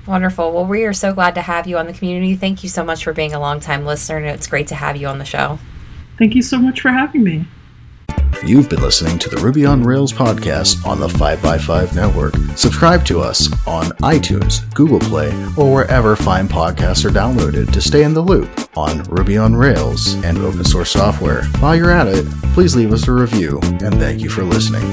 Wonderful. 0.08 0.52
Well, 0.52 0.66
we 0.66 0.86
are 0.86 0.94
so 0.94 1.14
glad 1.14 1.36
to 1.36 1.42
have 1.42 1.68
you 1.68 1.78
on 1.78 1.88
the 1.88 1.94
community. 1.94 2.36
Thank 2.36 2.64
you 2.64 2.70
so 2.70 2.84
much 2.84 3.04
for 3.04 3.14
being 3.14 3.34
a 3.34 3.40
longtime 3.40 3.86
listener, 3.86 4.18
and 4.18 4.28
it's 4.28 4.48
great 4.48 4.68
to 4.68 4.76
have 4.76 4.98
you 4.98 5.08
on 5.08 5.18
the 5.18 5.26
show. 5.26 5.58
Thank 6.18 6.36
you 6.36 6.42
so 6.42 6.60
much 6.60 6.82
for 6.82 6.90
having 6.90 7.24
me. 7.24 7.46
You've 8.46 8.70
been 8.70 8.82
listening 8.82 9.18
to 9.20 9.30
the 9.30 9.38
Ruby 9.38 9.66
on 9.66 9.82
Rails 9.82 10.14
podcast 10.14 10.86
on 10.86 11.00
the 11.00 11.08
5x5 11.08 11.96
network. 11.96 12.36
Subscribe 12.56 13.04
to 13.06 13.20
us 13.20 13.52
on 13.66 13.86
iTunes, 14.04 14.72
Google 14.76 15.00
Play, 15.00 15.32
or 15.58 15.74
wherever 15.74 16.16
fine 16.16 16.48
podcasts 16.48 17.06
are 17.06 17.10
downloaded 17.10 17.72
to 17.72 17.82
stay 17.82 18.04
in 18.04 18.14
the 18.14 18.22
loop 18.22 18.48
on 18.78 19.04
Ruby 19.04 19.38
on 19.38 19.56
Rails 19.56 20.14
and 20.24 20.38
open 20.38 20.64
source 20.64 20.92
software. 20.92 21.46
While 21.60 21.76
you're 21.76 21.92
at 21.92 22.08
it, 22.08 22.26
please 22.54 22.76
leave 22.76 22.94
us 22.94 23.08
a 23.08 23.14
review, 23.14 23.60
and 23.64 23.96
thank 23.96 24.22
you 24.22 24.30
for 24.30 24.44
listening. 24.44 24.84